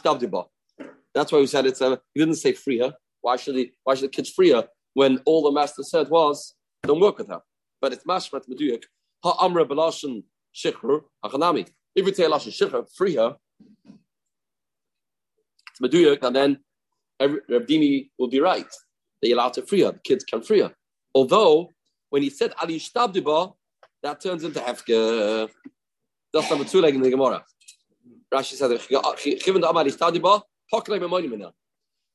That's 1.13 1.31
why 1.31 1.39
we 1.39 1.47
said 1.47 1.65
it's 1.65 1.81
a. 1.81 1.99
He 2.13 2.19
didn't 2.19 2.35
say 2.35 2.53
free 2.53 2.79
her. 2.79 2.93
Why 3.21 3.37
should 3.37 3.55
he? 3.55 3.71
Why 3.83 3.95
should 3.95 4.05
the 4.05 4.09
kids 4.15 4.29
free 4.29 4.51
her 4.51 4.67
when 4.93 5.19
all 5.25 5.43
the 5.43 5.51
master 5.51 5.83
said 5.83 6.09
was 6.09 6.53
don't 6.83 6.99
work 6.99 7.17
with 7.17 7.27
her? 7.29 7.41
But 7.81 7.93
it's 7.93 8.03
mashmat 8.05 8.47
meduyik. 8.49 8.83
Ha 9.23 9.37
amra 9.45 9.65
belashon 9.65 10.23
shichru 10.55 11.01
achanami. 11.23 11.67
If 11.95 12.05
you 12.05 12.13
say 12.13 12.25
lashon 12.25 12.51
shichru, 12.51 12.87
free 12.95 13.15
her. 13.15 13.37
It's 15.79 16.23
and 16.23 16.35
then 16.35 16.59
every, 17.19 17.39
Rabdini 17.49 18.09
will 18.17 18.29
be 18.29 18.39
right. 18.39 18.65
They 19.21 19.31
allowed 19.31 19.53
to 19.53 19.61
free 19.61 19.81
her. 19.81 19.91
The 19.91 19.99
kids 19.99 20.23
can 20.23 20.41
free 20.41 20.61
her. 20.61 20.73
Although 21.13 21.71
when 22.09 22.23
he 22.23 22.29
said 22.29 22.53
Ali 22.61 22.79
Shtabdiba, 22.79 23.53
that 24.03 24.21
turns 24.21 24.43
into 24.43 24.59
Hefke. 24.59 25.49
That's 26.33 26.49
number 26.49 26.65
two 26.65 26.81
leg 26.81 26.95
in 26.95 27.01
the 27.01 27.09
Gemara. 27.09 27.43
Rashi 28.33 28.53
said, 28.53 28.69
"Given 29.43 29.61
the 29.61 29.67
Amali 29.67 29.91
Stadiba, 29.95 30.41
Hoklei 30.73 30.99
Memoni 30.99 31.29
Mina." 31.29 31.53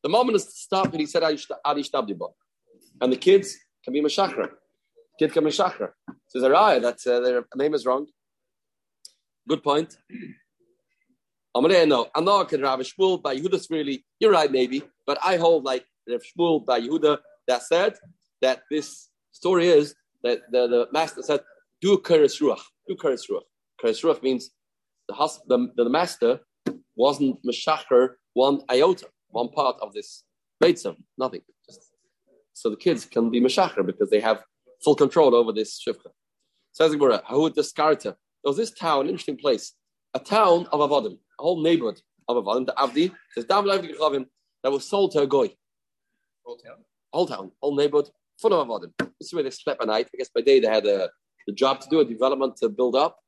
The 0.02 0.08
moment 0.08 0.36
is 0.36 0.48
stop 0.54 0.92
and 0.92 1.00
he 1.00 1.06
said 1.06 1.22
Ali 1.22 1.82
Shtabdiba, 1.82 2.32
and 3.00 3.12
the 3.12 3.16
kids 3.16 3.56
can 3.84 3.92
be 3.92 4.00
Meshachra. 4.00 4.50
Kid 5.22 5.32
can 5.32 5.44
be 5.44 5.50
Meshachra. 5.50 5.90
Says 6.26 6.42
Araya 6.42 6.82
that 6.82 6.98
uh, 7.06 7.20
their 7.20 7.44
name 7.54 7.74
is 7.74 7.86
wrong. 7.86 8.06
Good 9.48 9.62
point. 9.62 9.96
No, 11.54 12.08
I'm 12.12 12.24
not 12.24 12.48
to 12.48 12.58
Rav 12.58 12.80
Shmuel 12.80 13.22
by 13.22 13.36
Yehuda's 13.36 13.68
really. 13.70 14.04
You're 14.18 14.32
right, 14.32 14.50
maybe, 14.50 14.82
but 15.06 15.18
I 15.22 15.36
hold 15.36 15.62
like 15.62 15.84
Rav 16.08 16.22
Shmuel 16.28 16.66
by 16.66 16.80
Yehuda 16.80 17.18
that 17.46 17.62
said 17.62 17.94
that 18.40 18.62
this 18.68 19.10
story 19.30 19.68
is 19.68 19.94
that 20.24 20.40
the, 20.50 20.66
the 20.66 20.88
master 20.92 21.22
said, 21.22 21.40
"Do 21.80 21.98
keres 21.98 22.40
ruach, 22.40 22.64
do 22.88 22.96
keres 22.96 23.30
ruach." 23.30 23.46
Keres 23.80 24.02
ruach 24.02 24.20
means 24.24 24.50
the, 25.08 25.14
hus- 25.14 25.42
the 25.46 25.68
the 25.76 25.88
master 25.88 26.40
wasn't 26.96 27.36
meshacher 27.46 28.14
one 28.32 28.62
iota, 28.68 29.06
one 29.28 29.50
part 29.50 29.76
of 29.82 29.92
this 29.92 30.24
beitzim, 30.60 30.96
nothing. 31.16 31.42
Just, 31.66 31.92
so 32.54 32.70
the 32.70 32.76
kids 32.76 33.04
can 33.04 33.30
be 33.30 33.40
meshacher 33.40 33.86
because 33.86 34.10
they 34.10 34.20
have 34.20 34.42
full 34.82 34.94
control 34.94 35.34
over 35.34 35.52
this 35.52 35.82
shivcha. 35.82 36.10
Says 36.72 36.90
the 36.90 36.96
Gemara, 36.96 37.22
Hahud 37.28 37.54
Deskarta. 37.54 38.02
There 38.04 38.50
was 38.50 38.56
this 38.56 38.70
town, 38.72 39.06
interesting 39.06 39.36
place, 39.36 39.74
a 40.14 40.18
town 40.18 40.66
of 40.72 40.80
Avadim, 40.80 41.18
a 41.38 41.42
whole 41.42 41.62
neighborhood 41.62 42.00
of 42.28 42.36
Avadim, 42.36 42.66
the 42.66 42.72
Avdi, 42.72 43.12
says 43.34 43.46
that 43.46 44.72
was 44.72 44.88
sold 44.88 45.12
to 45.12 45.20
a 45.20 45.26
goy. 45.26 45.50
Whole 46.44 46.56
town. 46.56 46.76
Whole 47.12 47.26
town, 47.26 47.52
whole 47.62 47.76
neighborhood, 47.76 48.10
full 48.38 48.52
of 48.52 48.66
Avadim. 48.66 48.92
This 48.98 49.28
is 49.28 49.34
where 49.34 49.44
they 49.44 49.50
slept 49.50 49.80
at 49.80 49.86
night. 49.86 50.08
I 50.12 50.16
guess 50.16 50.30
by 50.34 50.40
day 50.40 50.60
they 50.60 50.68
had 50.68 50.86
a 50.86 51.10
the 51.46 51.52
job 51.52 51.80
to 51.80 51.88
do, 51.88 52.00
a 52.00 52.04
development 52.04 52.56
to 52.58 52.68
build 52.68 52.94
up, 52.94 53.18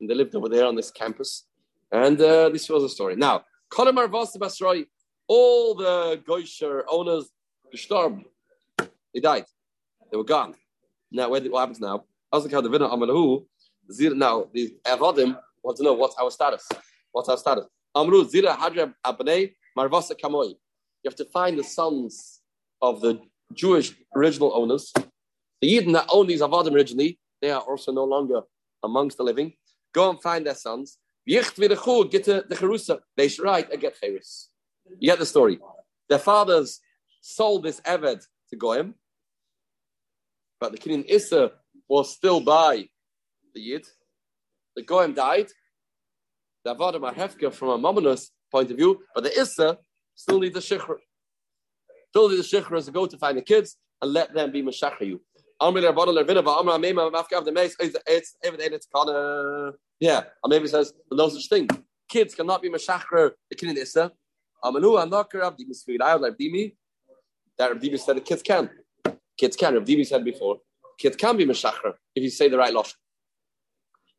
and 0.00 0.08
they 0.08 0.14
lived 0.14 0.34
over 0.34 0.48
there 0.48 0.66
on 0.66 0.74
this 0.74 0.90
campus. 0.90 1.46
And 1.92 2.20
uh, 2.20 2.48
this 2.48 2.68
was 2.68 2.82
the 2.82 2.88
story. 2.88 3.16
Now, 3.16 3.44
Kolamar 3.72 4.10
Vas 4.10 4.36
Basroi, 4.36 4.86
all 5.28 5.74
the 5.74 6.22
Goysher 6.26 6.82
owners. 6.88 7.30
They 7.72 9.20
died. 9.20 9.44
They 10.10 10.16
were 10.16 10.24
gone. 10.24 10.54
Now, 11.12 11.28
what 11.28 11.42
happens 11.44 11.80
now? 11.80 12.04
Now, 12.32 12.40
the 14.52 14.76
uh, 14.84 14.96
Avadim 14.96 15.38
want 15.62 15.76
to 15.78 15.82
know 15.82 15.94
what's 15.94 16.14
our 16.16 16.30
status. 16.30 16.68
What's 17.10 17.28
our 17.28 17.36
status? 17.36 17.66
Amru 17.94 18.24
Zira 18.24 18.56
Hadra 18.56 18.94
Abnei 19.04 19.54
Marvasa 19.76 20.12
Kamoi. 20.18 20.50
You 20.50 21.08
have 21.08 21.16
to 21.16 21.24
find 21.24 21.58
the 21.58 21.64
sons 21.64 22.40
of 22.80 23.00
the 23.00 23.20
Jewish 23.52 23.94
original 24.14 24.52
owners. 24.54 24.92
The 25.60 25.76
Yidden 25.76 25.92
that 25.94 26.06
own 26.10 26.28
these 26.28 26.40
Avadim 26.40 26.72
originally, 26.72 27.18
they 27.42 27.50
are 27.50 27.60
also 27.62 27.90
no 27.90 28.04
longer 28.04 28.42
amongst 28.82 29.16
the 29.16 29.24
living. 29.24 29.54
Go 29.92 30.10
and 30.10 30.22
find 30.22 30.46
their 30.46 30.54
sons. 30.54 30.98
Get 31.26 31.54
the 31.56 31.68
Jerusa. 31.68 33.00
They 33.16 33.28
should 33.28 33.44
write 33.44 33.70
and 33.72 33.80
get 33.80 34.00
Cheris. 34.00 34.46
You 34.98 35.10
get 35.10 35.18
the 35.18 35.26
story. 35.26 35.58
Their 36.08 36.18
fathers 36.18 36.80
sold 37.20 37.64
this 37.64 37.80
Eved 37.82 38.24
to 38.50 38.56
Goyim, 38.56 38.94
but 40.60 40.72
the 40.72 40.78
Kinyan 40.78 41.04
Issa 41.08 41.52
was 41.88 42.12
still 42.14 42.40
by 42.40 42.88
the 43.54 43.60
Yid. 43.60 43.86
The 44.76 44.82
Goyim 44.82 45.14
died. 45.14 45.48
The 46.64 46.74
Avadim 46.74 47.02
are 47.02 47.50
from 47.50 47.68
a 47.70 47.78
Mamonus 47.78 48.28
point 48.52 48.70
of 48.70 48.76
view, 48.76 49.02
but 49.14 49.24
the 49.24 49.40
Issa 49.40 49.78
still 50.14 50.38
need 50.38 50.54
the 50.54 50.60
Shikhr. 50.60 50.96
Still 52.10 52.28
need 52.28 52.36
the 52.36 52.42
Shikhr 52.42 52.84
to 52.84 52.90
go 52.92 53.06
to 53.06 53.16
find 53.16 53.38
the 53.38 53.42
kids 53.42 53.76
and 54.02 54.12
let 54.12 54.34
them 54.34 54.52
be 54.52 54.60
of, 59.08 59.74
yeah. 60.00 60.22
Maybe 60.46 60.68
says, 60.68 60.92
no 61.10 61.28
such 61.28 61.48
thing. 61.48 61.68
Kids 62.08 62.34
cannot 62.34 62.62
be 62.62 62.68
Meshachar, 62.68 63.34
the 63.50 63.56
Kinyan 63.56 63.76
Issa. 63.76 64.12
Amanu, 64.64 64.98
Anakar, 65.02 65.42
Abdimi 65.42 65.72
Sfid, 65.72 66.00
I 66.02 66.14
like 66.14 66.34
Abdimi. 66.34 66.74
That 67.58 67.72
Abdimi 67.72 67.98
said 67.98 68.16
the 68.16 68.20
kids 68.20 68.42
can. 68.42 68.70
Kids 69.40 69.56
can. 69.56 69.74
Abdimi 69.74 70.06
said 70.06 70.22
before, 70.22 70.58
kids 70.98 71.16
can 71.16 71.34
be 71.34 71.46
Meshachar 71.46 71.94
if 72.14 72.22
you 72.22 72.28
say 72.28 72.50
the 72.50 72.58
right 72.58 72.74
Losh. 72.74 72.92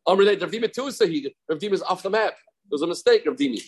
Amri 0.07 0.35
Ravdimi 0.35 0.73
too, 0.73 0.89
so 0.89 1.05
he, 1.05 1.31
Ravdimi 1.49 1.73
is 1.73 1.83
off 1.83 2.01
the 2.01 2.09
map. 2.09 2.33
It 2.33 2.71
was 2.71 2.81
a 2.81 2.87
mistake, 2.87 3.23
Ravdimi. 3.23 3.61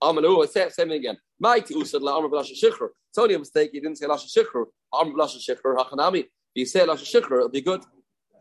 Amanu, 0.00 0.26
oh, 0.26 0.46
same, 0.46 0.70
same 0.70 0.88
thing 0.88 0.98
again. 0.98 1.16
Mighty 1.40 1.74
Usad 1.74 2.00
La 2.00 2.16
Amr 2.16 2.28
Blasha 2.28 2.52
Shikhr. 2.52 2.90
It's 3.08 3.18
only 3.18 3.34
a 3.34 3.40
mistake, 3.40 3.70
he 3.72 3.80
didn't 3.80 3.98
say 3.98 4.06
Lasha 4.06 4.28
Shikhr. 4.32 4.66
Amr 4.92 5.12
Blasha 5.18 5.38
Shikhr, 5.38 5.76
Hachanami. 5.76 6.20
If 6.20 6.28
you 6.54 6.64
say 6.64 6.86
Lasha 6.86 7.04
Shikhr, 7.12 7.38
it'll 7.38 7.48
be 7.48 7.60
good. 7.60 7.82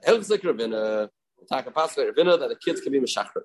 Helvzik 0.07 0.41
Ravina, 0.41 1.09
Taka 1.51 1.71
Pascha 1.71 2.01
Ravina, 2.01 2.39
that 2.39 2.49
the 2.49 2.55
kids 2.63 2.81
can 2.81 2.91
be 2.91 2.99
Meshachar. 2.99 3.41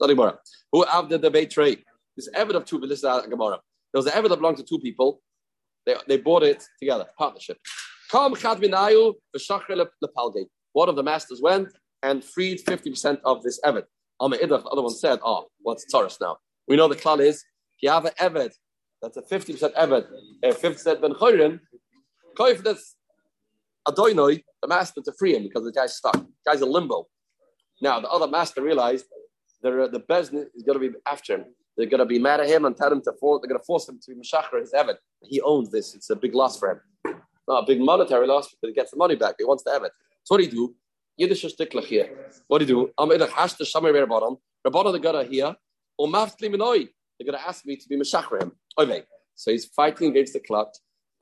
Not 0.00 0.06
Gemara. 0.06 0.38
Who 0.70 0.84
have 0.84 1.08
the 1.08 1.18
debate 1.18 1.50
trade? 1.50 1.82
This 2.16 2.28
evidence 2.34 2.62
of 2.62 2.68
two, 2.68 2.78
but 2.78 2.88
this 2.88 3.02
is 3.02 3.26
Gemara. 3.28 3.58
There 3.92 3.98
was 3.98 4.06
an 4.06 4.22
that 4.22 4.36
belonged 4.36 4.58
to 4.58 4.62
two 4.62 4.78
people. 4.78 5.20
They, 5.84 5.96
they 6.06 6.18
bought 6.18 6.44
it 6.44 6.62
together, 6.78 7.06
partnership. 7.18 7.58
One 8.12 8.32
of 10.88 10.96
the 10.96 11.02
masters 11.02 11.40
went 11.40 11.68
and 12.02 12.24
freed 12.24 12.64
50% 12.64 13.20
of 13.24 13.42
this 13.42 13.60
Eved. 13.64 13.84
Amma 14.20 14.36
the 14.36 14.54
other 14.54 14.82
one 14.82 14.92
said, 14.94 15.18
oh, 15.24 15.46
what's 15.60 15.84
Taurus 15.90 16.18
now? 16.20 16.38
We 16.66 16.76
know 16.76 16.88
the 16.88 16.96
klal 16.96 17.20
is, 17.20 17.36
if 17.76 17.82
you 17.82 17.90
have 17.90 18.04
an 18.04 18.12
Eved, 18.18 18.52
that's 19.00 19.16
a 19.16 19.22
50% 19.22 19.74
Eved, 19.74 20.06
a 20.42 20.48
50% 20.48 21.00
Ben 21.00 21.12
Chorin, 21.12 21.60
Koif, 22.36 22.62
that's 22.62 22.96
Adoinoi, 23.88 24.42
the 24.62 24.68
master 24.68 25.00
to 25.02 25.12
free 25.18 25.34
him 25.34 25.42
because 25.44 25.64
the 25.64 25.72
guy's 25.72 25.96
stuck. 25.96 26.14
The 26.14 26.26
guy's 26.46 26.62
in 26.62 26.70
limbo. 26.70 27.06
Now 27.80 28.00
the 28.00 28.08
other 28.08 28.28
master 28.28 28.62
realized 28.62 29.06
that 29.62 29.90
the 29.92 30.00
business 30.00 30.48
is 30.54 30.62
going 30.62 30.80
to 30.80 30.88
be 30.90 30.96
after 31.06 31.34
him. 31.34 31.44
They're 31.76 31.86
going 31.86 32.00
to 32.00 32.06
be 32.06 32.18
mad 32.18 32.40
at 32.40 32.48
him 32.48 32.64
and 32.64 32.76
tell 32.76 32.92
him 32.92 33.02
to 33.02 33.12
force. 33.18 33.40
They're 33.40 33.48
going 33.48 33.60
to 33.60 33.64
force 33.64 33.88
him 33.88 33.98
to 34.02 34.14
be 34.14 34.20
mashachar 34.20 34.58
his 34.60 34.72
evid. 34.72 34.96
He 35.22 35.40
owns 35.40 35.70
this. 35.70 35.94
It's 35.94 36.10
a 36.10 36.16
big 36.16 36.34
loss 36.34 36.58
for 36.58 36.72
him. 36.72 36.80
Not 37.50 37.64
a 37.64 37.66
big 37.66 37.80
monetary 37.80 38.28
loss, 38.28 38.54
but 38.62 38.68
he 38.68 38.74
gets 38.74 38.92
the 38.92 38.96
money 38.96 39.16
back. 39.16 39.34
He 39.36 39.44
wants 39.44 39.64
the 39.64 39.72
evid. 39.72 39.90
So 40.22 40.34
what 40.34 40.38
do 40.38 40.44
you 40.44 40.50
do? 40.50 40.74
Yiddish 41.16 41.44
shtiklach 41.44 41.84
here. 41.84 42.08
What 42.46 42.58
do 42.60 42.64
you 42.64 42.74
do? 42.74 42.90
I'm 42.96 43.10
either 43.10 43.26
hash 43.26 43.54
the 43.54 43.64
shamir 43.64 43.92
rabbanon. 43.92 44.36
Rabbanon 44.64 44.92
the 44.92 45.00
gonna 45.00 45.24
here. 45.24 45.56
Or 45.98 46.06
maftli 46.06 46.48
minoi. 46.54 46.88
They're 47.18 47.26
going 47.30 47.38
to 47.38 47.46
ask 47.46 47.66
me 47.66 47.74
to 47.76 47.88
be 47.88 47.96
mashachar 47.96 48.40
him. 48.40 48.52
Okay. 48.78 49.02
So 49.34 49.50
he's 49.50 49.66
fighting 49.66 50.10
against 50.10 50.32
the 50.32 50.40
clock. 50.40 50.68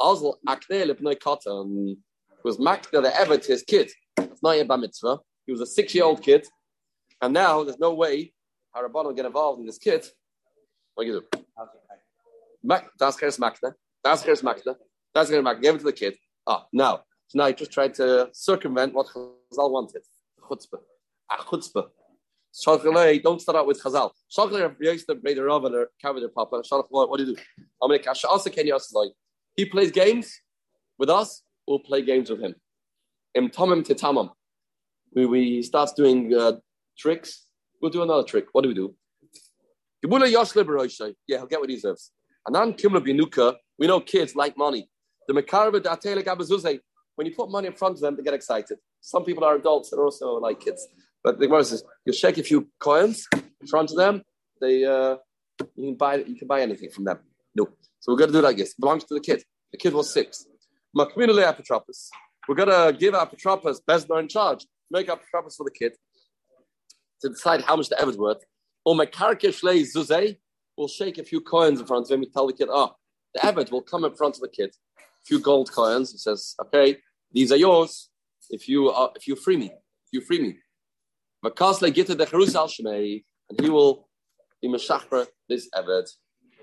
Azl 0.01 0.35
akne 0.47 0.91
lepnoi 0.91 1.17
katan 1.17 1.97
was 2.45 2.59
makna 2.59 3.03
the 3.03 3.11
ever 3.19 3.39
to 3.39 3.53
his 3.53 3.63
kid. 3.63 3.91
It's 4.19 4.43
not 4.43 4.57
yet 4.59 4.69
bar 4.69 4.79
mitzvah. 4.79 5.19
He 5.47 5.53
was 5.53 5.63
a 5.63 5.67
six-year-old 5.67 6.23
kid, 6.23 6.47
and 7.23 7.33
now 7.33 7.65
there's 7.65 7.79
no 7.79 7.95
way 7.95 8.35
how 8.73 8.87
Rabban 8.87 9.05
will 9.07 9.13
get 9.15 9.25
involved 9.25 9.61
in 9.61 9.67
this 9.67 9.79
kid. 9.79 10.07
What 10.95 11.05
do 11.05 11.11
you 11.11 11.25
do? 11.33 11.45
That's 13.01 13.17
cheres 13.17 13.39
makna. 13.39 13.73
That's 14.05 14.23
cheres 14.23 14.43
makna. 14.43 14.77
That's 15.19 15.31
cheres 15.31 15.45
makna. 15.45 15.63
Give 15.63 15.75
it 15.75 15.79
to 15.79 15.85
the 15.85 15.93
kid. 15.93 16.17
Ah, 16.47 16.67
now. 16.73 17.03
So 17.27 17.39
now 17.39 17.47
he 17.49 17.53
just 17.53 17.73
tried 17.73 17.93
to 17.95 18.31
circumvent 18.33 18.95
what 18.95 19.09
Chazal 19.09 19.71
wanted. 19.73 20.03
Chutzpah. 20.49 20.79
Ah, 21.29 21.45
chutzpah. 21.49 21.89
Shalchalei, 22.55 23.21
don't 23.23 23.41
start 23.41 23.59
out 23.59 23.67
with 23.67 23.83
Chazal. 23.83 24.13
Shalchalei 24.35 24.75
used 24.81 25.09
to 25.09 25.17
break 25.17 25.35
the 25.37 25.43
Rav 25.43 25.65
and 25.65 25.87
cover 26.01 26.21
their 26.21 26.29
papa. 26.29 26.63
Shalchalei, 26.63 27.09
what 27.09 27.19
do 27.19 27.25
you 27.25 27.35
do? 27.35 27.43
I'm 27.83 27.89
going 27.89 28.01
to 28.01 28.29
also 28.29 28.49
Kenya 28.49 28.79
He 29.57 29.65
plays 29.65 29.91
games 29.91 30.41
with 30.99 31.11
us, 31.11 31.43
we'll 31.67 31.81
play 31.81 32.03
games 32.03 32.31
with 32.31 32.41
him. 32.41 32.55
Im 33.35 33.51
tamim. 33.51 34.31
We, 35.15 35.27
we 35.27 35.63
starts 35.63 35.93
doing 35.95 36.33
uh, 36.33 36.53
tricks. 36.97 37.47
We'll 37.83 37.91
do 37.91 38.03
another 38.03 38.23
trick. 38.23 38.47
What 38.53 38.63
do 38.63 38.69
we 38.69 38.75
do? 38.75 38.95
Yeah, 40.03 41.39
he'll 41.39 41.47
get 41.47 41.61
what 41.61 41.69
he 41.69 41.77
deserves. 41.77 42.13
Then 42.51 42.73
Kimla 42.73 43.01
Binuka, 43.01 43.57
we 43.79 43.87
know 43.87 44.01
kids 44.01 44.35
like 44.35 44.57
money. 44.57 44.89
The 45.29 45.35
Mekarba 45.35 45.79
Datele 45.79 46.25
Gabazuze, 46.25 46.81
when 47.15 47.27
you 47.27 47.35
put 47.35 47.51
money 47.51 47.67
in 47.67 47.75
front 47.75 47.97
of 47.97 48.01
them, 48.01 48.17
they 48.17 48.23
get 48.23 48.33
excited. 48.33 48.79
Some 49.01 49.25
people 49.25 49.45
are 49.45 49.57
adults 49.57 49.93
are 49.93 50.03
also 50.03 50.37
like 50.37 50.59
kids. 50.59 50.89
But 51.23 51.39
the 51.39 51.47
Gemara 51.47 51.65
says, 51.65 51.85
you 52.07 52.15
shake 52.15 52.39
a 52.39 52.43
few 52.43 52.67
coins 52.81 53.29
in 53.35 53.67
front 53.69 53.91
of 53.91 53.99
them, 53.99 54.23
they 54.61 54.85
uh, 54.85 55.17
you 55.77 55.89
can 55.89 55.95
buy 55.97 56.17
you 56.17 56.37
can 56.37 56.49
buy 56.49 56.63
anything 56.63 56.91
from 56.91 57.05
them. 57.05 57.19
No. 57.55 57.69
So 58.01 58.13
we're 58.13 58.19
gonna 58.19 58.33
do 58.33 58.41
like 58.41 58.57
this. 58.57 58.71
It 58.71 58.81
belongs 58.81 59.05
to 59.05 59.15
the 59.15 59.21
kid. 59.21 59.43
The 59.73 59.79
kid 59.79 59.93
was 59.93 60.13
six. 60.13 60.47
Makminale 60.97 61.45
apotropos. 61.45 62.09
We're 62.49 62.55
gonna 62.55 62.93
give 62.93 63.15
apotropos 63.15 63.81
Besna 63.87 64.21
in 64.21 64.29
charge, 64.29 64.67
make 64.91 65.09
apotropos 65.09 65.55
for 65.57 65.65
the 65.65 65.71
kid 65.71 65.93
to 67.21 67.29
decide 67.29 67.63
how 67.63 67.77
much 67.77 67.89
the 67.89 68.01
evid's 68.01 68.17
worth. 68.17 68.43
Or 68.85 68.95
Mekarkeshle 68.95 69.85
Zuze 69.95 70.39
will 70.77 70.89
shake 70.89 71.19
a 71.19 71.25
few 71.25 71.41
coins 71.41 71.81
in 71.81 71.87
front 71.87 72.07
of 72.07 72.11
him 72.11 72.23
and 72.23 72.33
tell 72.33 72.47
the 72.47 72.53
kid, 72.55 72.69
oh, 72.71 72.95
the 73.35 73.41
Evid 73.41 73.71
will 73.71 73.83
come 73.83 74.05
in 74.05 74.15
front 74.15 74.37
of 74.37 74.41
the 74.41 74.49
kid. 74.49 74.75
A 75.29 75.35
few 75.37 75.41
gold 75.41 75.71
coins. 75.71 76.13
He 76.13 76.17
says, 76.17 76.55
okay, 76.59 76.97
these 77.31 77.53
are 77.53 77.57
yours. 77.57 78.09
If 78.49 78.67
you 78.67 78.89
uh, 78.89 79.11
if 79.15 79.27
you 79.29 79.37
free 79.37 79.59
me, 79.59 79.67
if 79.67 80.11
you 80.11 80.23
free 80.23 80.41
me. 80.41 80.57
And 81.43 81.53
he 83.61 83.69
will 83.69 84.09
be 84.63 84.69
Meshachra 84.69 85.27
this 85.47 85.69
Evid. 85.75 86.09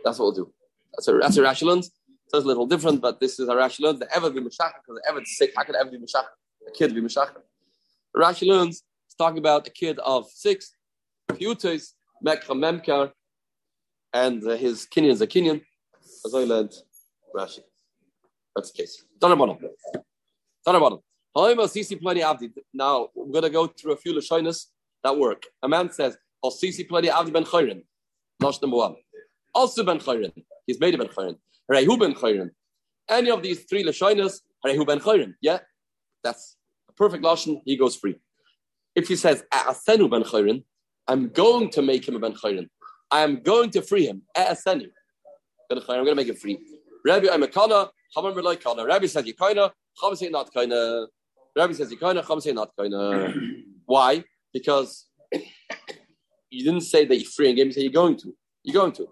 That's 0.03 0.17
what 0.17 0.25
we'll 0.25 0.31
do. 0.31 0.53
That's 0.93 1.07
a 1.07 1.13
that's 1.21 1.37
a 1.37 1.43
rational. 1.43 1.83
So 1.83 1.91
it's 2.33 2.43
a 2.43 2.47
little 2.47 2.65
different, 2.65 3.01
but 3.01 3.19
this 3.19 3.39
is 3.39 3.47
a 3.49 3.55
rational. 3.55 3.93
The 3.93 4.07
Evid 4.07 4.33
be 4.33 4.41
Meshachra 4.41 4.79
because 4.81 4.99
the 4.99 5.11
Evid's 5.11 5.37
sick. 5.37 5.53
How 5.55 5.63
could 5.63 5.75
Evid 5.75 5.91
be 5.91 5.99
Meshachra? 5.99 6.33
The 6.65 6.71
kid 6.73 6.95
be 6.95 7.01
Meshachra. 7.01 7.43
Rational 8.15 8.63
is 8.63 8.81
talking 9.15 9.37
about 9.37 9.67
a 9.67 9.69
kid 9.69 9.99
of 9.99 10.27
six, 10.31 10.71
Piutis, 11.29 11.91
Mekra 12.25 12.55
Memkar, 12.55 13.11
and 14.11 14.43
uh, 14.43 14.55
his 14.55 14.87
Kenyan 14.91 15.11
is 15.11 15.21
a 15.21 15.27
Kenyan, 15.27 15.61
as 16.25 16.33
I 16.33 16.45
learned 16.45 16.73
Rashi. 17.35 17.59
That's 18.55 18.71
the 18.71 18.77
case. 18.81 19.03
Now, 22.73 23.09
we're 23.13 23.31
going 23.31 23.43
to 23.43 23.49
go 23.49 23.67
through 23.67 23.93
a 23.93 23.97
few 23.97 24.13
Lashonas 24.13 24.67
that 25.03 25.17
work. 25.17 25.43
A 25.61 25.67
man 25.67 25.91
says, 25.91 26.17
Al 26.43 26.51
Sisi 26.51 26.87
Plani 26.87 27.09
Avdi 27.09 27.33
Ben 27.33 27.43
Chayrin. 27.43 27.83
Lash 28.39 28.61
number 28.61 28.77
one. 28.77 28.95
Also 29.53 29.83
Ben 29.83 29.99
Chayrin. 29.99 30.31
He's 30.65 30.79
made 30.79 30.95
a 30.95 30.97
Ben 30.97 31.07
Chayrin. 31.07 31.37
Rehu 31.71 31.99
Ben 31.99 32.13
Chayrin. 32.13 32.51
Any 33.09 33.29
of 33.29 33.43
these 33.43 33.65
three 33.65 33.83
Lashonas, 33.83 34.41
Rehu 34.65 34.85
Ben 34.85 34.99
Chayrin. 34.99 35.35
Yeah? 35.41 35.59
That's 36.23 36.55
a 36.89 36.93
perfect 36.93 37.23
Lashon. 37.23 37.61
He 37.65 37.75
goes 37.77 37.95
free. 37.95 38.15
If 38.95 39.07
he 39.09 39.15
says, 39.15 39.43
Asenu 39.53 40.09
Ben 40.09 40.23
Chayrin, 40.23 40.63
I'm 41.07 41.29
going 41.29 41.69
to 41.71 41.81
make 41.81 42.07
him 42.07 42.15
a 42.15 42.19
Ben 42.19 42.33
Chayrin. 42.33 42.69
I 43.11 43.21
am 43.21 43.41
going 43.43 43.69
to 43.71 43.81
free 43.81 44.07
him. 44.07 44.23
Asenu. 44.35 44.87
I'm 45.69 45.79
going 45.87 46.05
to 46.05 46.15
make 46.15 46.27
him 46.27 46.35
free. 46.35 46.57
Rabbi, 47.05 47.27
I'm 47.31 47.43
a 48.15 48.21
kana. 48.21 48.55
Kana. 48.57 48.85
Rabbi 48.85 49.05
says, 49.07 49.23
Yikaina. 49.23 49.71
Chum 49.99 50.15
say 50.15 50.29
not 50.29 50.53
kinda. 50.53 51.07
Rabbi 51.55 51.73
says 51.73 51.91
Yikaina. 51.93 52.25
Chum 52.25 52.41
say 52.41 52.51
not 52.51 52.71
kinda. 52.79 53.33
Why? 53.85 54.23
Because 54.53 55.07
you 56.49 56.63
didn't 56.63 56.81
say 56.81 57.05
that 57.05 57.15
you're 57.15 57.29
freeing 57.29 57.57
him, 57.57 57.67
you 57.67 57.73
say 57.73 57.81
you're 57.81 57.91
going 57.91 58.17
to. 58.17 58.35
You're 58.63 58.73
going 58.73 58.91
to. 58.93 59.07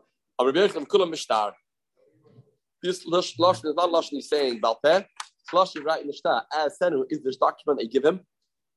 This 2.82 3.06
Lashon 3.06 3.66
is 3.66 3.76
not 3.76 3.90
Lashon 3.90 4.10
he's 4.12 4.30
saying 4.30 4.62
Balpeh. 4.62 5.06
Lashon 5.54 5.84
right 5.86 6.02
in 6.02 6.08
the 6.08 6.14
shtar. 6.14 6.44
Asenu 6.54 7.04
is 7.10 7.22
this 7.24 7.38
document 7.38 7.80
they 7.80 7.88
give 7.88 8.04
him 8.04 8.22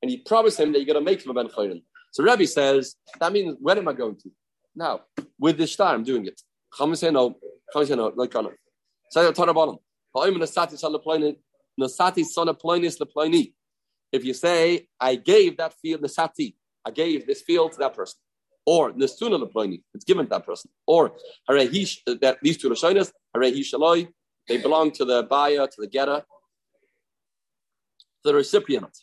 and 0.01 0.11
he 0.11 0.17
promise 0.17 0.59
him 0.59 0.71
that 0.71 0.79
you're 0.79 0.93
going 0.93 1.03
to 1.03 1.11
make 1.11 1.23
him 1.23 1.31
a 1.31 1.33
ben 1.33 1.47
chayrin. 1.47 1.81
So 2.11 2.23
Rabbi 2.23 2.45
says 2.45 2.95
that 3.19 3.31
means 3.33 3.55
when 3.59 3.77
am 3.77 3.87
I 3.87 3.93
going 3.93 4.17
to? 4.17 4.31
Now 4.75 5.01
with 5.39 5.57
this 5.57 5.73
star, 5.73 5.93
I'm 5.93 6.03
doing 6.03 6.25
it. 6.25 6.39
Chamis 6.73 7.11
no, 7.11 7.37
chamis 7.73 7.95
no, 7.95 8.11
like 8.15 8.33
it. 8.35 8.59
Say 9.09 9.23
the 9.23 9.33
Torah 9.33 9.53
bottom. 9.53 9.77
If 14.11 14.23
you 14.23 14.33
say, 14.33 14.87
I 14.99 15.15
gave 15.15 15.57
that 15.57 15.73
field, 15.81 16.01
Nasati, 16.01 16.55
I 16.85 16.91
gave 16.91 17.27
this 17.27 17.41
field 17.41 17.73
to 17.73 17.77
that 17.79 17.93
person. 17.93 18.17
Or 18.65 18.91
Nasuna 18.91 19.41
Leploini, 19.41 19.81
it's 19.93 20.05
given 20.05 20.25
to 20.25 20.29
that 20.29 20.45
person. 20.45 20.71
Or 20.85 21.13
that 21.47 22.37
these 22.41 22.57
two 22.57 22.69
Lashonas, 22.69 23.11
Harehi 23.35 23.59
Shaloi, 23.59 24.07
they 24.47 24.57
belong 24.57 24.91
to 24.91 25.05
the 25.05 25.23
buyer, 25.23 25.67
to 25.67 25.77
the 25.77 25.87
getter, 25.87 26.23
the 28.23 28.33
recipient. 28.33 28.97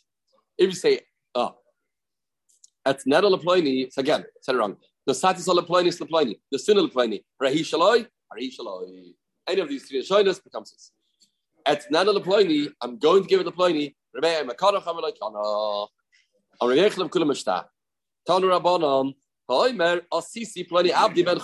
If 0.57 0.69
you 0.69 0.75
say, 0.75 1.01
ah, 1.33 1.53
oh, 1.53 1.57
at 2.85 2.99
Neda 3.05 3.35
Leploini, 3.35 3.89
again, 3.97 4.25
said 4.41 4.55
it 4.55 4.57
wrong. 4.57 4.77
The 5.07 5.13
Satis 5.13 5.47
Leploini 5.47 5.87
is 5.87 5.99
Leploini. 5.99 6.39
The 6.51 6.59
Sin 6.59 6.77
Leploini. 6.77 7.23
Rahi 7.41 7.59
Shaloi, 7.59 8.07
Rahi 8.33 8.49
Shaloi. 8.55 9.13
Any 9.47 9.61
of 9.61 9.69
these 9.69 9.85
three 9.87 10.03
Shoinas 10.03 10.43
becomes 10.43 10.91
this. 11.65 11.85
At 11.85 11.91
Neda 11.91 12.17
Leploini, 12.17 12.71
I'm 12.81 12.97
going 12.97 13.23
to 13.23 13.29
give 13.29 13.41
it. 13.41 13.47
Rebbe, 13.47 14.51
a 14.51 14.55
Kana 14.55 14.81
Chamalai 14.81 15.13
Kana. 15.19 15.85
I'm 16.61 16.69
Rebbe 16.69 16.89
Kulam 16.89 17.31
Mishta. 17.31 17.65
Tanu 18.27 18.59
Rabbanon. 18.59 19.13
Asisi 19.49 20.67
Ploni 20.67 20.91
Abdi 20.91 21.23
Ben. 21.23 21.37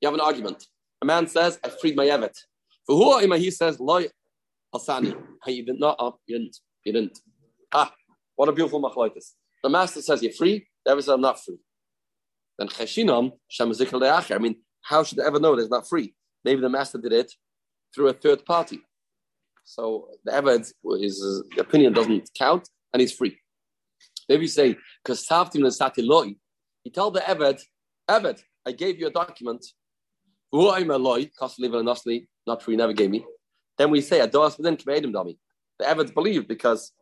You 0.00 0.06
have 0.06 0.14
an 0.14 0.20
argument. 0.20 0.66
A 1.02 1.04
man 1.04 1.26
says, 1.26 1.58
I 1.62 1.68
freed 1.68 1.96
my 1.96 2.06
Evet. 2.06 2.34
For 2.86 2.96
who 2.96 3.34
he 3.34 3.50
says, 3.50 3.78
Loi 3.78 4.06
Asani. 4.74 5.14
You 5.46 5.64
did 5.64 5.78
not, 5.78 5.96
uh, 5.98 6.12
you 6.26 6.38
didn't. 6.38 6.56
You 6.84 6.92
didn't. 6.92 7.18
Ah, 7.72 7.92
what 8.36 8.48
a 8.48 8.52
beautiful 8.52 8.80
machlaitis. 8.80 9.32
The 9.62 9.68
master 9.68 10.00
says 10.00 10.22
you're 10.22 10.32
free, 10.32 10.66
the 10.84 10.92
other 10.92 11.02
says 11.02 11.08
I'm 11.08 11.20
not 11.20 11.42
free. 11.42 11.58
Then 12.58 12.68
cheshinam 12.68 13.32
shem 13.48 13.72
I 13.72 14.38
mean, 14.38 14.56
how 14.82 15.02
should 15.04 15.18
they 15.18 15.24
ever 15.24 15.38
know 15.38 15.54
that 15.54 15.62
it's 15.62 15.70
not 15.70 15.88
free? 15.88 16.14
Maybe 16.44 16.60
the 16.60 16.68
master 16.68 16.98
did 16.98 17.12
it 17.12 17.32
through 17.94 18.08
a 18.08 18.12
third 18.12 18.44
party. 18.44 18.80
So 19.68 20.08
the 20.24 20.32
evidence, 20.32 20.72
his 20.98 21.44
opinion 21.58 21.92
doesn't 21.92 22.30
count, 22.34 22.66
and 22.92 23.02
he's 23.02 23.12
free. 23.12 23.38
Maybe 24.26 24.42
you 24.42 24.48
say, 24.48 24.76
because 25.04 25.26
Tavtim 25.26 25.70
Sati 25.70 26.00
Loi, 26.00 26.36
he 26.84 26.90
told 26.90 27.12
the 27.14 27.20
Eved, 27.20 27.60
Eved, 28.08 28.40
I 28.66 28.72
gave 28.72 28.98
you 28.98 29.08
a 29.08 29.10
document. 29.10 29.62
Who 30.52 30.70
I'm 30.70 30.90
a 30.90 30.96
loy, 30.96 31.30
not 32.46 32.62
free, 32.62 32.76
never 32.76 32.94
gave 32.94 33.10
me. 33.10 33.26
Then 33.76 33.90
we 33.90 34.00
say, 34.00 34.26
Adoas 34.26 34.56
within 34.56 34.78
Kmedim 34.78 35.12
Dami. 35.12 35.36
The 35.78 35.84
Eved 35.84 36.14
believed 36.14 36.48
because 36.48 36.92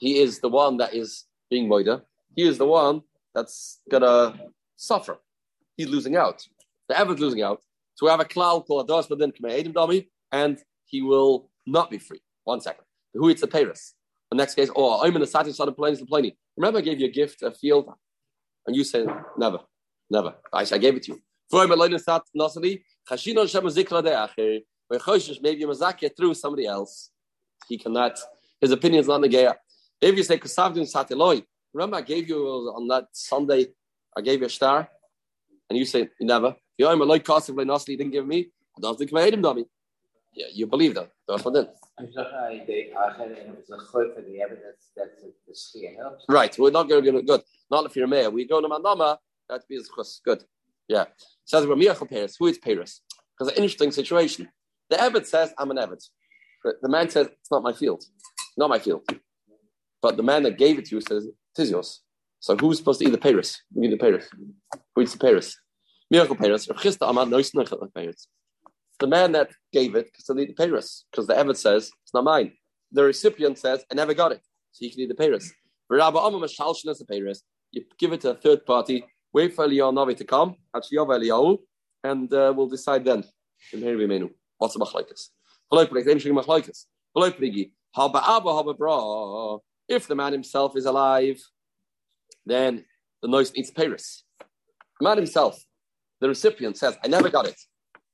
he 0.00 0.18
is 0.18 0.40
the 0.40 0.48
one 0.48 0.78
that 0.78 0.92
is 0.92 1.26
being 1.48 1.68
moida. 1.68 2.02
He 2.34 2.42
is 2.42 2.58
the 2.58 2.66
one 2.66 3.02
that's 3.36 3.82
gonna 3.88 4.50
suffer. 4.76 5.20
He's 5.76 5.88
losing 5.88 6.16
out. 6.16 6.44
The 6.88 6.98
Evid's 6.98 7.20
losing 7.20 7.42
out. 7.42 7.60
So 7.94 8.06
we 8.06 8.10
have 8.10 8.18
a 8.18 8.24
cloud 8.24 8.66
called 8.66 8.88
Ados 8.88 9.08
Badin 9.08 9.32
Kme'edim 9.36 9.72
Dami, 9.72 10.08
and 10.32 10.58
he 10.86 11.02
will 11.02 11.48
not 11.66 11.90
be 11.90 11.98
free. 11.98 12.20
One 12.44 12.60
second. 12.60 12.84
Who 13.14 13.28
eats 13.30 13.40
the 13.40 13.48
Paris? 13.48 13.94
The 14.30 14.36
next 14.36 14.54
case, 14.54 14.70
oh, 14.76 15.04
I'm 15.04 15.14
in 15.14 15.20
the 15.20 15.26
Sati 15.26 15.52
Sada 15.52 15.72
Plains 15.72 16.00
Pliny. 16.02 16.36
Remember, 16.56 16.78
I 16.78 16.82
gave 16.82 17.00
you 17.00 17.06
a 17.06 17.10
gift, 17.10 17.42
a 17.42 17.50
field, 17.50 17.92
and 18.66 18.76
you 18.76 18.84
said, 18.84 19.06
never, 19.36 19.58
never. 20.08 20.34
I, 20.52 20.60
I 20.60 20.78
gave 20.78 20.94
it 20.96 21.02
to 21.04 21.12
you. 21.12 21.20
Maybe 25.42 25.60
you're 25.60 26.10
through 26.10 26.34
somebody 26.34 26.66
else. 26.66 27.10
He 27.68 27.76
cannot 27.78 28.18
His 28.60 28.70
opinion 28.70 29.00
is 29.00 29.08
not 29.08 29.20
negaya. 29.20 29.54
If 30.00 30.16
you 30.16 30.22
say 30.22 30.38
kasavdin 30.38 30.86
satiloi, 30.92 31.42
remember 31.74 31.96
I 31.96 32.02
gave 32.02 32.28
you 32.28 32.38
uh, 32.46 32.76
on 32.76 32.88
that 32.88 33.06
Sunday, 33.12 33.66
I 34.16 34.20
gave 34.20 34.40
you 34.40 34.46
a 34.46 34.50
star, 34.50 34.88
and 35.68 35.78
you 35.78 35.84
say 35.84 36.08
never. 36.20 36.56
You 36.78 36.86
didn't 36.86 38.10
give 38.10 38.26
me. 38.26 38.50
I 38.76 38.80
don't 38.80 38.98
think 38.98 39.12
I 39.14 39.28
him 39.28 39.42
dummy. 39.42 39.64
Yeah, 40.32 40.46
you 40.52 40.66
believe 40.66 40.94
then. 40.94 41.08
Right, 46.28 46.58
we're 46.58 46.70
not 46.70 46.88
going 46.88 47.04
to 47.04 47.12
get 47.12 47.26
good. 47.26 47.42
Not 47.70 47.86
if 47.86 47.96
you're 47.96 48.04
a 48.04 48.08
mayor. 48.08 48.30
We 48.30 48.46
go 48.46 48.60
to 48.60 48.68
Mandama, 48.68 49.18
that 49.48 49.66
be 49.68 49.80
good. 50.24 50.44
Yeah. 50.88 51.06
Says 51.44 51.66
we're 51.66 51.74
Ramiach 51.74 52.08
Paris. 52.08 52.36
Who 52.38 52.46
is 52.46 52.58
Paris? 52.58 53.00
Because 53.36 53.52
an 53.52 53.62
interesting 53.62 53.90
situation. 53.90 54.48
The 54.88 54.96
Evid 54.96 55.26
says, 55.26 55.52
I'm 55.58 55.70
an 55.70 55.76
Evid. 55.76 56.02
The 56.82 56.88
man 56.88 57.08
says, 57.08 57.28
it's 57.28 57.50
not 57.50 57.62
my 57.62 57.72
field. 57.72 58.04
Not 58.56 58.70
my 58.70 58.78
field. 58.78 59.02
But 60.02 60.16
the 60.16 60.22
man 60.22 60.42
that 60.44 60.58
gave 60.58 60.78
it 60.78 60.86
to 60.86 60.96
you 60.96 61.00
says, 61.00 61.26
it 61.26 61.34
is 61.58 61.70
yours. 61.70 62.02
So 62.40 62.56
who's 62.56 62.78
supposed 62.78 63.00
to 63.00 63.06
eat 63.06 63.12
the 63.12 63.18
Paris? 63.18 63.62
Who 63.74 63.82
eat 63.84 63.90
the 63.90 63.96
Paris? 63.98 64.28
Who 64.94 65.02
eats 65.02 65.12
the 65.12 65.18
Paris? 65.18 65.58
Miracle 66.10 66.36
Paris. 66.36 66.68
The 69.00 69.06
man 69.06 69.32
that 69.32 69.50
gave 69.72 69.94
it 69.94 70.12
can 70.12 70.22
still 70.22 70.38
eat 70.38 70.48
the 70.48 70.54
Paris 70.54 71.06
because 71.10 71.26
the 71.26 71.34
Evid 71.34 71.56
says, 71.56 71.90
it's 72.02 72.12
not 72.12 72.24
mine. 72.24 72.52
The 72.92 73.04
recipient 73.04 73.58
says, 73.58 73.82
I 73.90 73.94
never 73.94 74.12
got 74.12 74.32
it. 74.32 74.42
So 74.72 74.84
you 74.84 74.90
can 74.90 75.00
eat 75.00 75.08
the 75.08 75.14
Paris. 75.14 75.52
You 77.72 77.82
give 77.98 78.12
it 78.12 78.20
to 78.20 78.30
a 78.30 78.34
third 78.34 78.66
party, 78.66 79.04
wait 79.32 79.54
for 79.54 79.66
Eliyahu 79.66 80.16
to 80.16 80.24
come, 80.24 80.56
and 82.04 82.32
uh, 82.32 82.52
we'll 82.54 82.68
decide 82.68 83.04
then. 83.04 83.24
What's 84.58 84.74
the? 84.74 84.80
If 89.88 90.06
the 90.06 90.14
man 90.14 90.32
himself 90.32 90.76
is 90.76 90.84
alive, 90.84 91.42
then 92.46 92.84
the 93.22 93.28
noise 93.28 93.52
needs 93.54 93.70
Paris. 93.70 94.24
The 95.00 95.04
man 95.04 95.16
himself, 95.16 95.64
the 96.20 96.28
recipient 96.28 96.76
says, 96.76 96.96
I 97.02 97.08
never 97.08 97.30
got 97.30 97.46
it. 97.46 97.58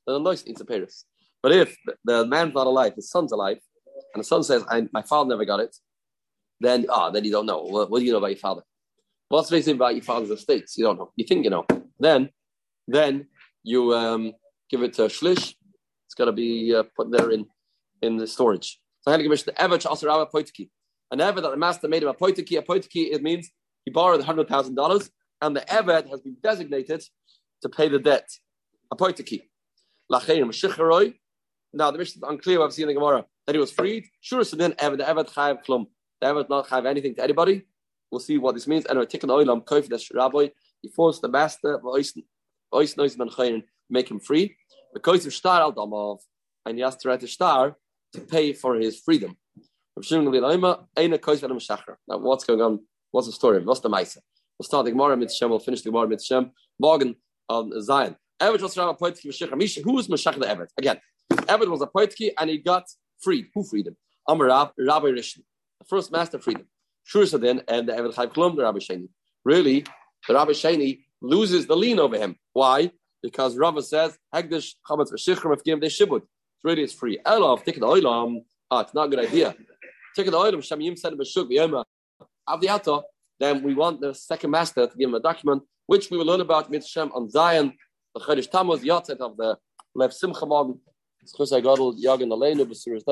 Then 0.06 0.14
the 0.14 0.20
noise 0.20 0.46
needs 0.46 0.60
a 0.60 0.64
Paris. 0.64 1.04
But 1.42 1.52
if 1.52 1.76
the 2.04 2.26
man's 2.26 2.54
not 2.54 2.66
alive, 2.66 2.94
his 2.94 3.10
son's 3.10 3.32
alive, 3.32 3.58
and 4.14 4.22
the 4.22 4.26
son 4.26 4.42
says, 4.42 4.64
My 4.92 5.02
father 5.02 5.30
never 5.30 5.44
got 5.44 5.60
it, 5.60 5.76
then 6.60 6.86
ah, 6.88 7.10
then 7.10 7.24
you 7.24 7.30
don't 7.30 7.46
know. 7.46 7.62
What, 7.62 7.90
what, 7.90 7.98
do 8.00 8.04
you 8.04 8.12
know 8.12 8.18
about 8.18 8.28
your 8.28 8.38
father? 8.38 8.62
What's 9.28 9.52
reason 9.52 9.76
about 9.76 9.94
your 9.94 10.04
father's 10.04 10.30
estates? 10.30 10.76
You 10.78 10.84
don't 10.84 10.98
know. 10.98 11.12
You 11.16 11.24
think 11.24 11.44
you 11.44 11.50
know. 11.50 11.66
Then, 11.98 12.30
then 12.86 13.26
you 13.62 13.94
um, 13.94 14.32
give 14.70 14.82
it 14.82 14.94
to 14.94 15.04
a 15.04 15.08
shlish. 15.08 15.54
It's 16.06 16.14
got 16.16 16.26
to 16.26 16.32
be 16.32 16.74
uh, 16.74 16.84
put 16.96 17.10
there 17.10 17.30
in 17.30 17.46
in 18.02 18.16
the 18.16 18.26
storage. 18.26 18.80
So 19.00 19.10
I 19.10 19.12
had 19.12 19.18
to 19.18 19.28
give 19.28 19.44
the 19.44 19.60
ever 19.60 19.78
chasarava 19.78 20.30
poitiki. 20.30 20.70
An 21.10 21.20
ever 21.20 21.40
that 21.40 21.50
the 21.50 21.56
master 21.56 21.88
made 21.88 22.02
him 22.02 22.08
a 22.08 22.14
poitiki. 22.14 22.58
A 22.58 22.62
poitiki 22.62 23.12
it 23.12 23.22
means 23.22 23.50
he 23.84 23.90
borrowed 23.90 24.22
hundred 24.22 24.48
thousand 24.48 24.74
dollars, 24.74 25.10
and 25.42 25.56
the 25.56 25.60
eved 25.62 26.08
has 26.10 26.20
been 26.20 26.36
designated 26.42 27.02
to 27.62 27.68
pay 27.68 27.88
the 27.88 27.98
debt. 27.98 28.28
A 28.92 28.96
poitiki. 28.96 29.42
Now 30.08 31.90
the 31.90 31.98
mission 31.98 32.22
is 32.22 32.28
unclear. 32.28 32.62
I've 32.62 32.72
seen 32.72 32.86
the 32.86 32.94
Gemara 32.94 33.24
that 33.46 33.54
he 33.54 33.58
was 33.58 33.70
freed. 33.72 34.04
Sure, 34.20 34.44
so 34.44 34.56
then 34.56 34.70
the 34.70 34.76
eved 35.04 35.32
chayav 35.32 35.64
klum. 35.64 35.86
Eved 36.22 36.48
not 36.48 36.68
chayav 36.68 36.86
anything 36.86 37.14
to 37.16 37.22
anybody. 37.22 37.66
We'll 38.10 38.20
see 38.20 38.38
what 38.38 38.54
this 38.54 38.66
means. 38.66 38.86
Anyway, 38.88 39.06
tikkun 39.06 39.30
oilam 39.30 39.64
koif 39.64 39.88
das 39.88 40.10
rabbi. 40.14 40.48
He 40.82 40.88
forced 40.88 41.22
the 41.22 41.28
master 41.28 41.80
make 43.88 44.10
him 44.10 44.20
free. 44.20 44.56
Because 44.94 45.26
of 45.26 45.34
star 45.34 45.60
al 45.60 45.72
damov, 45.72 46.18
and 46.64 46.76
he 46.76 46.82
has 46.82 46.96
to 46.96 47.08
write 47.08 47.22
a 47.22 47.28
star 47.28 47.76
to 48.12 48.20
pay 48.20 48.52
for 48.52 48.76
his 48.76 48.98
freedom. 49.00 49.36
Now, 49.96 50.02
what's 52.18 52.44
going 52.44 52.60
on? 52.60 52.80
What's 53.10 53.26
the 53.26 53.32
story? 53.32 53.64
What's 53.64 53.80
the 53.80 53.88
Maisa? 53.88 54.18
We'll 54.58 54.64
start 54.64 54.84
the 54.84 54.90
Gemara 54.90 55.16
Mitzshem, 55.16 55.48
we'll 55.48 55.58
finish 55.58 55.82
the 55.82 55.90
Gemara 55.90 56.06
Mitzshem. 56.08 56.50
Morgan 56.78 57.16
on 57.48 57.80
Zion. 57.82 58.16
Eved 58.40 58.60
was 58.60 58.76
Rabbi 58.76 58.98
Poitki 58.98 59.26
Meshach. 59.26 59.82
Who 59.82 59.94
was 59.94 60.08
Meshach 60.08 60.36
the 60.36 60.46
Eved? 60.46 60.68
Again, 60.78 61.00
Eved 61.32 61.70
was 61.70 61.82
a 61.82 61.86
Poitki 61.86 62.32
and 62.38 62.50
he 62.50 62.58
got 62.58 62.84
freed. 63.20 63.46
Who 63.54 63.64
freed 63.64 63.86
him? 63.86 63.96
Amar 64.28 64.46
Rabbi 64.46 65.06
Rishon. 65.08 65.42
The 65.80 65.86
first 65.88 66.12
master 66.12 66.38
freed 66.38 66.58
him. 66.58 66.66
Shur 67.04 67.24
then 67.26 67.62
and 67.68 67.88
the 67.88 67.92
Eved 67.92 68.14
Chayv 68.14 68.34
Klum, 68.34 68.56
the 68.56 68.64
Rabbi 68.64 68.78
Sheni. 68.78 69.08
Really, 69.44 69.86
the 70.26 70.34
Rabbi 70.34 70.52
Sheni 70.52 71.04
loses 71.22 71.66
the 71.66 71.76
lien 71.76 71.98
over 71.98 72.18
him. 72.18 72.36
Why? 72.52 72.90
Because 73.22 73.56
Rava 73.56 73.82
says, 73.82 74.18
Hagdish 74.34 74.74
Chametz 74.88 75.12
V'Shichrim 75.12 75.54
if 75.54 75.64
give 75.64 75.80
they 75.80 75.86
shibud. 75.86 76.22
It's 76.22 76.64
really 76.64 76.82
it's 76.82 76.92
free. 76.92 77.18
Elav, 77.24 77.64
take 77.64 77.80
the 77.80 77.86
oilam. 77.86 78.42
Ah, 78.70 78.80
it's 78.80 78.92
not 78.92 79.06
a 79.06 79.08
good 79.08 79.20
idea. 79.20 79.54
Take 80.14 80.26
the 80.26 80.32
oilam, 80.32 80.56
Shamim 80.56 80.98
said 80.98 81.14
B'Shuk 81.14 81.50
V'Yoma. 81.50 81.84
Avdiata, 82.48 83.02
then 83.40 83.62
we 83.62 83.74
want 83.74 84.00
the 84.00 84.14
second 84.14 84.50
master 84.50 84.86
to 84.86 84.96
give 84.96 85.08
him 85.08 85.14
a 85.14 85.20
document, 85.20 85.62
which 85.86 86.10
we 86.10 86.18
will 86.18 86.26
learn 86.26 86.40
about 86.40 86.70
Mitzshem 86.70 87.14
on 87.14 87.30
Zion, 87.30 87.72
the 88.18 88.24
Chodesh 88.24 88.50
Tammuz, 88.50 88.82
Yatzet 88.82 89.18
of 89.18 89.36
the 89.36 89.58
Lev 89.94 90.12
Simcha 90.12 90.46
Morgen. 90.46 90.80
Chus 91.36 91.52
Agadol, 91.52 91.98
Yagan 92.02 92.30
Aleinu, 92.30 92.64
B'Suris 92.64 93.04